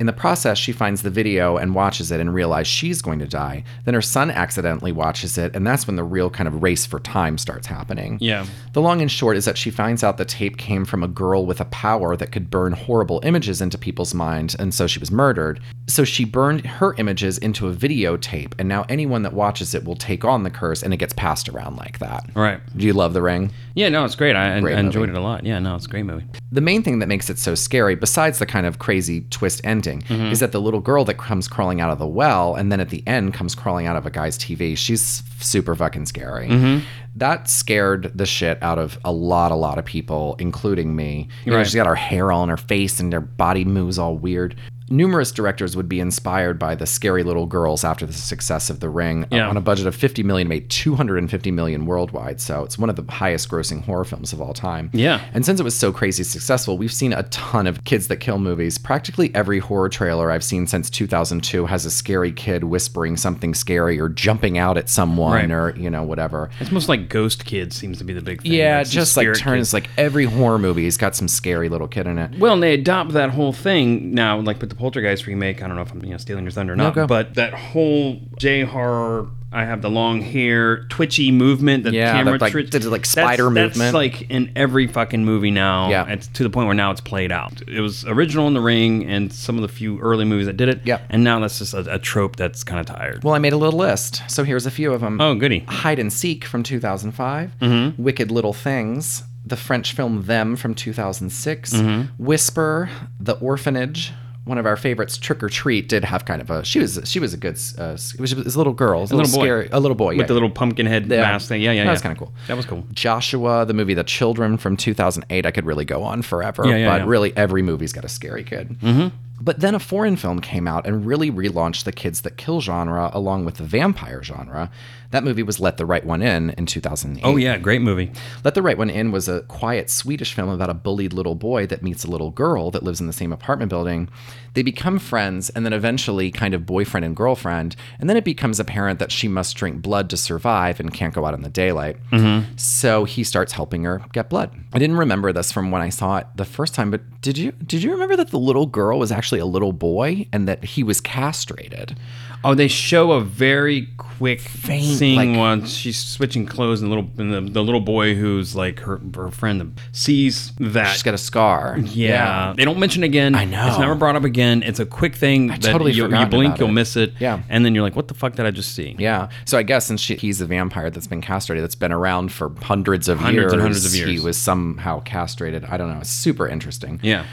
[0.00, 3.26] In the process, she finds the video and watches it and realizes she's going to
[3.26, 3.64] die.
[3.84, 7.00] Then her son accidentally watches it, and that's when the real kind of race for
[7.00, 8.16] time starts happening.
[8.18, 8.46] Yeah.
[8.72, 11.44] The long and short is that she finds out the tape came from a girl
[11.44, 15.10] with a power that could burn horrible images into people's minds, and so she was
[15.10, 15.60] murdered.
[15.86, 19.96] So she burned her images into a videotape, and now anyone that watches it will
[19.96, 22.24] take on the curse, and it gets passed around like that.
[22.34, 22.60] Right.
[22.74, 23.52] Do you love The Ring?
[23.74, 24.34] Yeah, no, it's great.
[24.34, 25.44] I, I Great enjoyed it a lot.
[25.44, 26.24] Yeah, no, it's a great movie.
[26.52, 29.89] The main thing that makes it so scary, besides the kind of crazy twist ending,
[29.98, 30.30] Mhm.
[30.32, 32.88] is that the little girl that comes crawling out of the well and then at
[32.90, 34.74] the end comes crawling out of a guy's TV.
[34.76, 36.48] She's super fucking scary.
[36.48, 36.82] Mhm.
[37.16, 41.28] That scared the shit out of a lot, a lot of people, including me.
[41.44, 44.16] You know, she's got her hair all in her face and her body moves all
[44.16, 44.54] weird.
[44.90, 48.88] Numerous directors would be inspired by the scary little girls after the success of The
[48.88, 49.22] Ring.
[49.24, 49.48] Uh, yeah.
[49.48, 52.40] On a budget of 50 million, made 250 million worldwide.
[52.40, 54.90] So it's one of the highest grossing horror films of all time.
[54.92, 55.20] Yeah.
[55.32, 58.38] And since it was so crazy successful, we've seen a ton of kids that kill
[58.38, 58.78] movies.
[58.78, 64.00] Practically every horror trailer I've seen since 2002 has a scary kid whispering something scary
[64.00, 65.50] or jumping out at someone Right.
[65.50, 66.50] or, you know, whatever.
[66.58, 68.52] It's most like Ghost kids seems to be the big thing.
[68.52, 69.74] Yeah, like just like turns kids.
[69.74, 72.38] like every horror movie's got some scary little kid in it.
[72.40, 75.62] Well, and they adopt that whole thing now, like with the Poltergeist remake.
[75.62, 77.06] I don't know if I'm you know stealing your thunder or not, go.
[77.06, 79.28] but that whole J horror.
[79.52, 81.82] I have the long hair, twitchy movement.
[81.82, 83.94] The Yeah, camera that, like, like, that's- spider that's, movement.
[83.94, 85.90] like in every fucking movie now.
[85.90, 86.06] Yeah.
[86.08, 87.60] it's to the point where now it's played out.
[87.66, 90.68] It was original in The Ring and some of the few early movies that did
[90.68, 90.82] it.
[90.84, 93.24] Yeah, and now that's just a, a trope that's kind of tired.
[93.24, 94.22] Well, I made a little list.
[94.28, 95.20] So here's a few of them.
[95.20, 95.64] Oh, goody.
[95.66, 97.50] Hide and Seek from 2005.
[97.60, 97.98] Mhm.
[97.98, 99.24] Wicked Little Things.
[99.44, 101.72] The French film Them from 2006.
[101.74, 102.10] Mhm.
[102.18, 102.88] Whisper.
[103.18, 104.12] The Orphanage.
[104.50, 106.64] One of our favorites, Trick or Treat, did have kind of a.
[106.64, 107.56] She was she was a good.
[107.78, 109.44] Uh, it was, it was a little girl, A little boy.
[109.44, 110.26] scary, a little boy With yeah.
[110.26, 111.62] the little pumpkin head mask thing.
[111.62, 111.92] Yeah, yeah, That yeah.
[111.92, 112.32] was kind of cool.
[112.48, 112.84] That was cool.
[112.92, 115.46] Joshua, the movie The Children from 2008.
[115.46, 117.08] I could really go on forever, Yeah, yeah, but yeah.
[117.08, 118.70] really every movie's got a scary kid.
[118.80, 119.16] Mm-hmm.
[119.40, 123.10] But then a foreign film came out and really relaunched the kids that kill genre
[123.12, 124.70] along with the vampire genre.
[125.12, 127.22] That movie was Let the Right One In in 2008.
[127.24, 128.12] Oh yeah, great movie.
[128.44, 131.66] Let the Right One In was a quiet Swedish film about a bullied little boy
[131.66, 134.08] that meets a little girl that lives in the same apartment building.
[134.54, 137.76] They become friends and then eventually kind of boyfriend and girlfriend.
[137.98, 141.24] And then it becomes apparent that she must drink blood to survive and can't go
[141.24, 141.96] out in the daylight.
[142.12, 142.58] Mhm.
[142.60, 144.50] So he starts helping her get blood.
[144.72, 147.52] I didn't remember this from when I saw it the first time, but did you
[147.52, 150.82] did you remember that the little girl was actually a little boy and that he
[150.82, 151.96] was castrated?
[152.42, 157.10] Oh, they show a very quick scene like- once she's switching clothes, and the little
[157.18, 161.18] and the, the little boy who's like her her friend sees that She's got a
[161.18, 161.76] scar.
[161.78, 162.54] Yeah.
[162.56, 163.34] they don't mention again.
[163.34, 163.68] I know.
[163.68, 164.62] it's never brought up again.
[164.62, 166.72] It's a quick thing that totally you, you blink, you'll it.
[166.72, 167.12] miss it.
[167.18, 167.42] Yeah.
[167.50, 168.96] and then you're like, what the fuck did I just see?
[168.98, 169.28] Yeah.
[169.44, 172.50] So I guess since she, he's a vampire that's been castrated, that's been around for
[172.62, 174.08] hundreds of Hundreds years, and hundreds of years.
[174.08, 175.66] he was somehow castrated.
[175.66, 176.00] I don't know.
[176.00, 177.00] It's super interesting.
[177.02, 177.26] Yeah.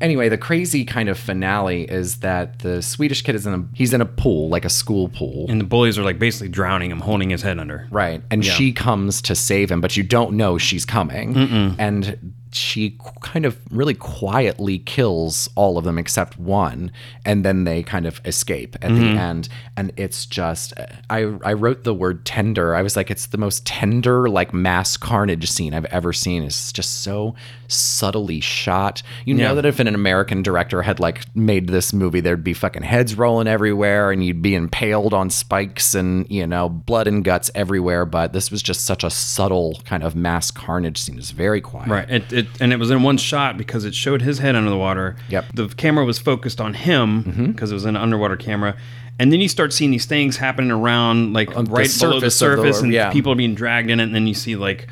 [0.00, 3.92] Anyway, the crazy kind of finale is that the Swedish kid is in a he's
[3.94, 5.46] in a pool, like a school pool.
[5.48, 7.86] And the bullies are like basically drowning him, holding his head under.
[7.90, 8.22] Right.
[8.30, 8.52] And Yeah.
[8.54, 11.34] she comes to save him, but you don't know she's coming.
[11.34, 11.76] Mm-mm.
[11.78, 16.90] And she kind of really quietly kills all of them except one.
[17.24, 18.98] And then they kind of escape at Mhm.
[19.00, 19.48] the end.
[19.76, 20.72] And it's just,
[21.10, 22.74] I, I wrote the word tender.
[22.74, 26.42] I was like, it's the most tender, like mass carnage scene I've ever seen.
[26.42, 27.34] It's just so
[27.68, 29.02] subtly shot.
[29.24, 32.82] You know that if an American director had like made this movie, there'd be fucking
[32.82, 37.50] heads rolling everywhere and you'd be impaled on spikes and, you know, blood and guts
[37.54, 38.04] everywhere.
[38.04, 41.18] But this was just such a subtle kind of mass carnage scene.
[41.18, 41.88] It's very quiet.
[41.88, 42.10] Right.
[42.10, 44.76] It, it and it was in one shot because it showed his head under the
[44.76, 45.16] water.
[45.28, 45.44] Yep.
[45.54, 47.46] The camera was focused on him mm-hmm.
[47.52, 48.76] because it was an underwater camera.
[49.18, 52.78] And then you start seeing these things happening around, like the right below the surface
[52.78, 53.12] the- and yeah.
[53.12, 54.04] people are being dragged in it.
[54.04, 54.88] And then you see like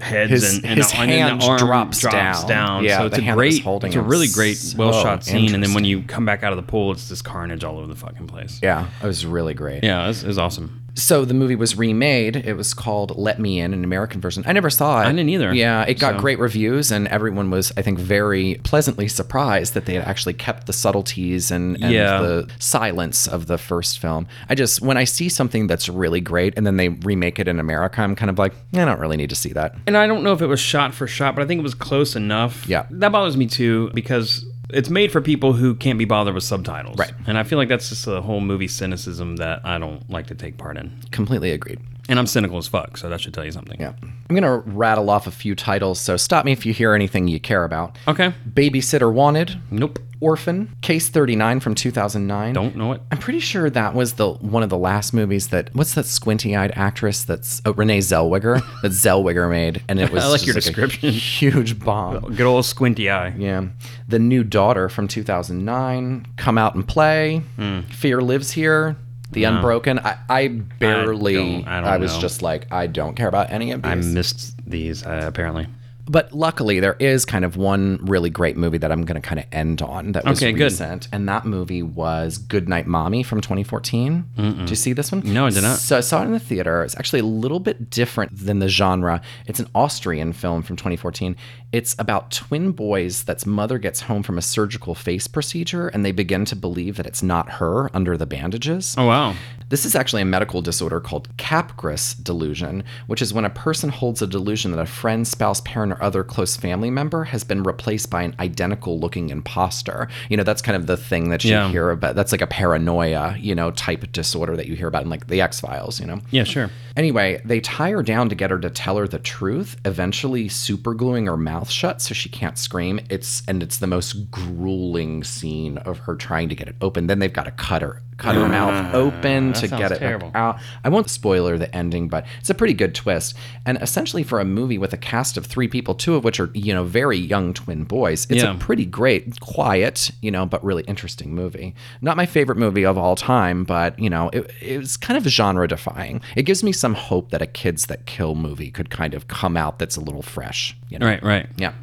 [0.00, 2.00] heads His- and, and, his then hand the arm drops
[2.44, 2.84] down.
[2.84, 5.54] Yeah, so it's the a great, it's a really great, So well shot scene.
[5.54, 7.86] And then when you come back out of the pool, it's this carnage all over
[7.86, 8.60] the fucking place.
[8.62, 9.82] Yeah, it was really great.
[9.82, 10.83] Yeah, it was, it was awesome.
[10.96, 12.36] So the movie was remade.
[12.36, 14.44] It was called Let Me In, an American version.
[14.46, 15.06] I never saw it.
[15.06, 15.52] I didn't either.
[15.52, 19.86] Yeah, it got So- great reviews, and everyone was, I think, very pleasantly surprised that
[19.86, 22.20] they had actually kept the subtleties and, and Yeah.
[22.22, 24.26] the silence of the first film.
[24.48, 27.58] I just, when I see something that's really great and then they remake it in
[27.58, 29.74] America, I'm kind of like, I don't really need to see that.
[29.86, 31.74] And I don't know if it was shot for shot, but I think it was
[31.74, 32.68] close enough.
[32.68, 32.86] Yeah.
[32.90, 36.98] That bothers me too because It's made for people who can't be bothered with subtitles.
[36.98, 37.12] Right.
[37.26, 40.34] And I feel like that's just a whole movie cynicism that I don't like to
[40.34, 41.00] take part in.
[41.10, 41.80] Completely agreed.
[42.08, 43.80] And I'm cynical as fuck, so that should tell you something.
[43.80, 43.92] Yeah.
[44.02, 47.28] I'm going to rattle off a few titles, so stop me if you hear anything
[47.28, 47.96] you care about.
[48.06, 48.34] Okay.
[48.48, 49.58] Babysitter Wanted.
[49.70, 49.98] Nope.
[50.24, 50.74] Orphan.
[50.80, 52.52] Case 39 from 2009.
[52.54, 53.02] Don't know it.
[53.12, 56.72] I'm pretty sure that was the one of the last movies that what's that squinty-eyed
[56.74, 60.60] actress that's oh, Renee Zellweger that Zellweger made and it was I like your a
[60.60, 61.10] description.
[61.10, 62.34] huge bomb.
[62.34, 63.34] Good old squinty eye.
[63.36, 63.66] Yeah.
[64.08, 67.42] The New Daughter from 2009, Come Out and Play,
[67.90, 68.96] Fear Lives Here,
[69.32, 69.56] The No.
[69.56, 69.98] Unbroken.
[69.98, 72.20] I, I barely, don't- I don't was know.
[72.20, 73.90] just like, I don't care about any of these.
[73.90, 75.66] I missed these, uh, apparently.
[76.06, 79.38] But luckily, there is kind of one really great movie that I'm going to kind
[79.40, 80.64] of end on that was Okay, good.
[80.64, 84.24] recent, and that movie was Goodnight Mommy from 2014.
[84.36, 85.22] Did you see this one?
[85.24, 85.78] No, I did not.
[85.78, 86.82] So I saw it in the theater.
[86.82, 89.22] It's actually a little bit different than the genre.
[89.46, 91.36] It's an Austrian film from 2014.
[91.72, 96.12] It's about twin boys that's mother gets home from a surgical face procedure, and they
[96.12, 98.94] begin to believe that it's not her under the bandages.
[98.98, 99.34] Oh, wow.
[99.70, 104.20] This is actually a medical disorder called Capgras delusion, which is when a person holds
[104.22, 108.10] a delusion that a friend, spouse, parent, or other close family member has been replaced
[108.10, 110.08] by an identical looking imposter.
[110.28, 111.68] You know, that's kind of the thing that you Yeah.
[111.70, 112.14] hear about.
[112.16, 115.40] That's like a paranoia, you know, type disorder that you hear about in like the
[115.40, 116.20] X Files, you know?
[116.30, 116.70] Yeah, sure.
[116.96, 121.26] Anyway, they tie her down to get her to tell her the truth, eventually supergluing
[121.26, 123.00] her mouth shut so she can't scream.
[123.10, 127.06] It's and it's the most grueling scene of her trying to get it open.
[127.06, 130.22] Then they've got to cut her cut her mouth ah, open that to get it
[130.36, 130.58] out.
[130.84, 133.34] I won't spoiler the ending, but it's a pretty good twist.
[133.66, 136.50] And essentially for a movie with a cast of 3 people, two of which are,
[136.54, 138.54] you know, very young twin boys, it's Yeah.
[138.54, 141.74] a pretty great, quiet, you know, but really interesting movie.
[142.00, 145.24] Not my favorite movie of all time, but, you know, it, it was kind of
[145.30, 146.22] genre defying.
[146.36, 149.56] It gives me some hope that a Kids That Kill movie could kind of come
[149.58, 151.06] out that's a little fresh, you know.
[151.06, 151.46] Right, right.
[151.58, 151.74] Yeah.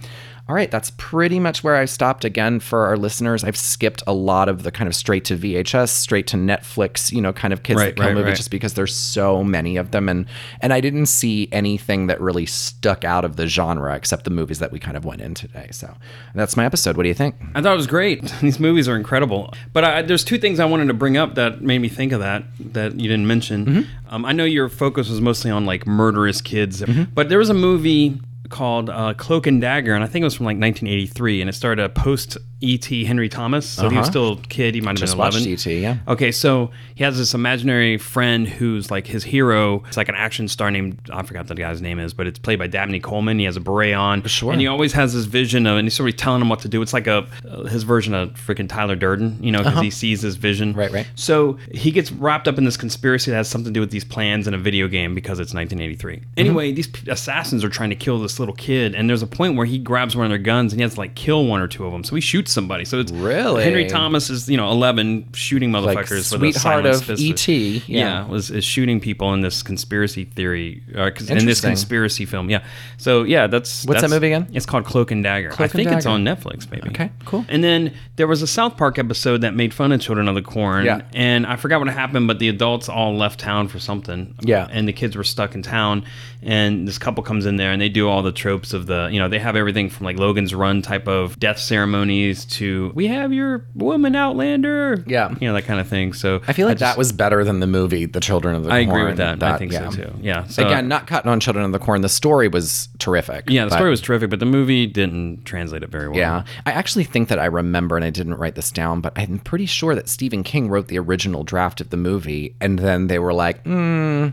[0.49, 3.43] All right, that's pretty much where I stopped again for our listeners.
[3.43, 7.21] I've skipped a lot of the kind of straight to VHS, straight to Netflix, you
[7.21, 8.35] know, kind of kids Right, that kill right, movie right.
[8.35, 10.25] just because there's so many of them and
[10.59, 14.59] and I didn't see anything that really stuck out of the genre except the movies
[14.59, 15.69] that we kind of went in today.
[15.71, 15.95] So,
[16.35, 16.97] that's my episode.
[16.97, 17.35] What do you think?
[17.55, 18.23] I thought it was great.
[18.41, 19.53] These movies are incredible.
[19.73, 22.19] But I, there's two things I wanted to bring up that made me think of
[22.19, 23.65] that that you didn't mention.
[23.65, 24.13] Mm-hmm.
[24.13, 26.83] Um, I know your focus was mostly on like murderous kids,
[27.13, 28.19] but there was a movie
[28.49, 31.53] called uh, Cloak and Dagger, and I think it was from like 1983, and it
[31.53, 33.05] started a post E.T.
[33.05, 33.67] Henry Thomas.
[33.67, 34.11] So he was Uh-huh.
[34.11, 34.75] still a kid.
[34.75, 35.51] He might have Just been watched 11.
[35.53, 35.97] E.T., yeah.
[36.07, 39.83] Okay, so he has this imaginary friend who's like his hero.
[39.87, 42.59] It's like an action star named I forgot the guy's name is, but it's played
[42.59, 43.39] by Dabney Coleman.
[43.39, 44.51] He has a beret on, Sure.
[44.51, 46.67] and he always has this vision of, and he's sort of telling him what to
[46.67, 46.81] do.
[46.83, 49.81] It's like a uh, his version of freaking Tyler Durden, you know, because Uh-huh.
[49.81, 50.73] he sees his vision.
[50.73, 51.07] Right, right.
[51.15, 54.03] So he gets wrapped up in this conspiracy that has something to do with these
[54.05, 56.17] plans in a video game because it's 1983.
[56.17, 56.25] Mm-hmm.
[56.37, 59.55] Anyway, these p- assassins are trying to kill this little kid, and there's a point
[59.55, 61.67] where he grabs one of their guns and he has to like kill one or
[61.67, 62.03] two of them.
[62.03, 62.83] So he shoots somebody.
[62.85, 63.63] So it's Really?
[63.63, 67.09] Henry Thomas is you know 11 shooting Like motherfuckers a sweetheart of.
[67.09, 67.99] E.T., yeah.
[67.99, 68.27] Yeah.
[68.27, 72.49] was is shooting people in this conspiracy theory uh, in this conspiracy film.
[72.49, 72.63] Yeah.
[72.97, 74.47] So yeah, that's What's that that's- movie again?
[74.53, 75.49] It's called Cloak and Dagger.
[75.49, 76.89] Cloak I think it's on Netflix, maybe.
[76.89, 77.45] Okay, cool.
[77.47, 80.41] And then there was a South Park episode that made fun of Children of the
[80.41, 80.85] Corn.
[80.85, 81.01] Yeah.
[81.13, 84.35] And I forgot what happened, but the adults all left town for something.
[84.41, 84.67] Yeah.
[84.71, 86.03] And the kids were stuck in town.
[86.43, 89.19] And this couple comes in there and they do all the tropes of the, you
[89.19, 93.33] know, they have everything from like Logan's Run type of death ceremonies to we have
[93.33, 95.03] your woman Outlander.
[95.07, 95.33] Yeah.
[95.39, 96.13] You know, that kind of thing.
[96.13, 98.69] So I feel like just- that was better than the movie The Children of the
[98.69, 98.81] Corn.
[98.81, 98.99] I Corn.
[98.99, 99.43] agree with that.
[99.43, 100.11] I think so, too.
[100.21, 102.01] Yeah, so- Again, not cutting on Children of the Corn.
[102.01, 103.49] The story was terrific.
[103.49, 106.17] Yeah, the story was terrific, but the movie didn't translate it very well.
[106.17, 106.43] Yeah.
[106.65, 109.65] I actually think that I remember, and I didn't write this down, but I'm pretty
[109.65, 113.33] sure that Stephen King wrote the original draft of the movie, and then they were
[113.33, 114.29] like, hmm,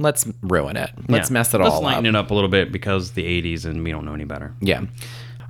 [0.00, 0.90] let's ruin it.
[1.08, 1.34] Let's Yeah.
[1.34, 1.72] mess it all up.
[1.74, 2.14] Let's lighten up.
[2.14, 4.54] it up a little bit because the 80s and we don't know any better.
[4.60, 4.82] Yeah.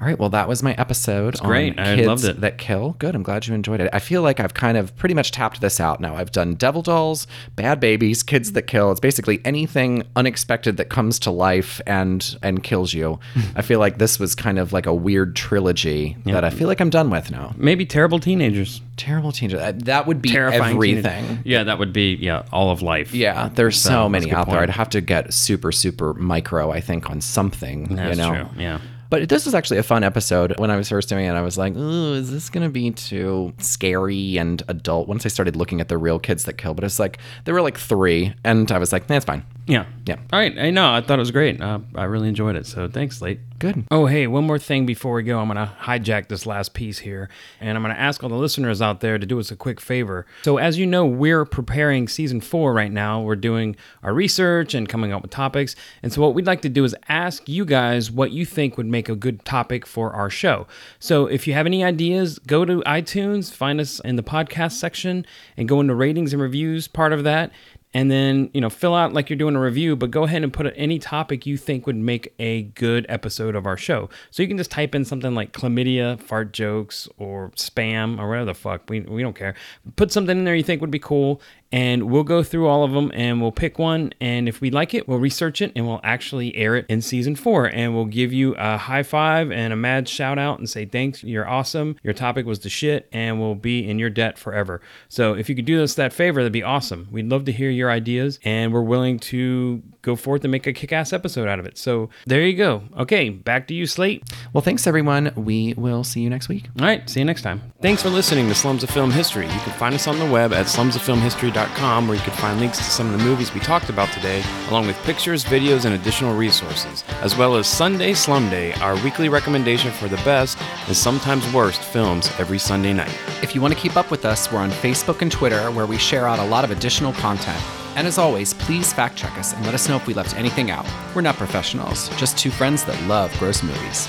[0.00, 0.18] All right.
[0.18, 1.34] Well, that was my episode.
[1.34, 1.78] It's great.
[1.78, 2.40] On I kids loved it.
[2.40, 2.96] That kill.
[2.98, 3.14] Good.
[3.14, 3.90] I'm glad you enjoyed it.
[3.92, 6.16] I feel like I've kind of pretty much tapped this out now.
[6.16, 8.90] I've done Devil Dolls, Bad Babies, Kids That Kill.
[8.92, 13.18] It's basically anything unexpected that comes to life and and kills you.
[13.56, 16.80] I feel like this was kind of like a weird trilogy that I feel like
[16.80, 17.52] I'm done with now.
[17.58, 18.80] Maybe terrible teenagers.
[18.96, 19.60] Terrible teenagers.
[19.60, 21.40] Uh, That would be Terrifying everything.
[21.44, 23.12] Yeah, that would be yeah all of life.
[23.12, 24.60] Yeah, there's so, So, many out there.
[24.60, 27.96] I'd have to get super, super micro, I think, on something.
[27.96, 28.34] That's you know?
[28.34, 28.62] true.
[28.62, 28.80] Yeah.
[29.10, 30.58] But this was actually a fun episode.
[30.58, 32.90] When I was first doing it, I was like, "Ooh, is this going to be
[32.92, 36.84] too scary and adult?" Once I started looking at the real kids that kill, but
[36.84, 39.84] it's like there were like three, and I was like, "That's fine." Yeah.
[40.04, 40.16] Yeah.
[40.32, 40.58] All right.
[40.58, 40.92] I know.
[40.92, 41.60] I thought it was great.
[41.60, 42.66] Uh, I really enjoyed it.
[42.66, 43.38] So thanks, Late.
[43.60, 43.84] Good.
[43.90, 45.38] Oh, hey, one more thing before we go.
[45.38, 47.28] I'm going to hijack this last piece here,
[47.60, 49.80] and I'm going to ask all the listeners out there to do us a quick
[49.80, 50.24] favor.
[50.42, 53.20] So, as you know, we're preparing season four right now.
[53.20, 55.76] We're doing our research and coming up with topics.
[56.02, 58.86] And so, what we'd like to do is ask you guys what you think would
[58.86, 60.66] make a good topic for our show.
[60.98, 65.26] So, if you have any ideas, go to iTunes, find us in the podcast section,
[65.56, 67.52] and go into ratings and reviews part of that.
[67.92, 70.52] And then you know fill out like you're doing a review but go ahead and
[70.52, 74.08] put any topic you think would make a good episode of our show.
[74.30, 78.46] So you can just type in something like chlamydia fart jokes or spam or whatever
[78.46, 78.88] the fuck.
[78.88, 79.54] We, we don't care.
[79.96, 81.40] Put something in there you think would be cool
[81.72, 84.12] and we'll go through all of them and we'll pick one.
[84.20, 87.36] And if we like it we'll research it and we'll actually air it in season
[87.36, 87.66] four.
[87.66, 91.22] And we'll give you a high five and a mad shout out and say thanks
[91.22, 91.96] you're awesome.
[92.02, 94.80] Your topic was the shit and we'll be in your debt forever.
[95.08, 97.08] So if you could do us that favor that'd be awesome.
[97.10, 100.72] We'd love to hear your ideas and we're willing to go forth and make a
[100.72, 101.78] kick-ass episode out of it.
[101.78, 102.82] So there you go.
[102.98, 104.22] Okay back to you slate.
[104.52, 105.32] Well thanks everyone.
[105.36, 106.68] We will see you next week.
[106.78, 107.60] All right see you next time.
[107.80, 109.46] Thanks for listening to slums of film history.
[109.46, 112.84] You can find us on the web at slumsoffilmhistory.com where you can find links to
[112.84, 117.04] some of the movies we talked about today, along with pictures, videos, and additional resources,
[117.22, 121.80] as well as Sunday Slum Day, our weekly recommendation for the best and sometimes worst
[121.80, 123.16] films every Sunday night.
[123.42, 125.98] If you want to keep up with us, we're on Facebook and Twitter, where we
[125.98, 127.62] share out a lot of additional content.
[127.96, 130.70] And as always, please fact check us and let us know if we left anything
[130.70, 130.86] out.
[131.14, 134.08] We're not professionals, just two friends that love gross movies.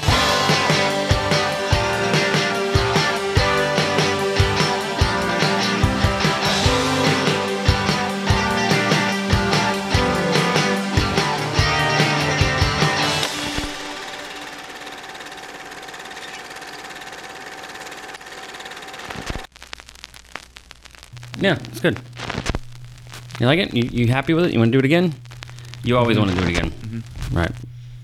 [21.41, 21.99] Yeah, it's good.
[23.41, 23.73] You like it?
[23.73, 24.53] You, you happy with it?
[24.53, 25.15] You want to do it again?
[25.83, 26.69] You always want to do it again.
[26.69, 27.35] Mm-hmm.
[27.35, 27.51] Right.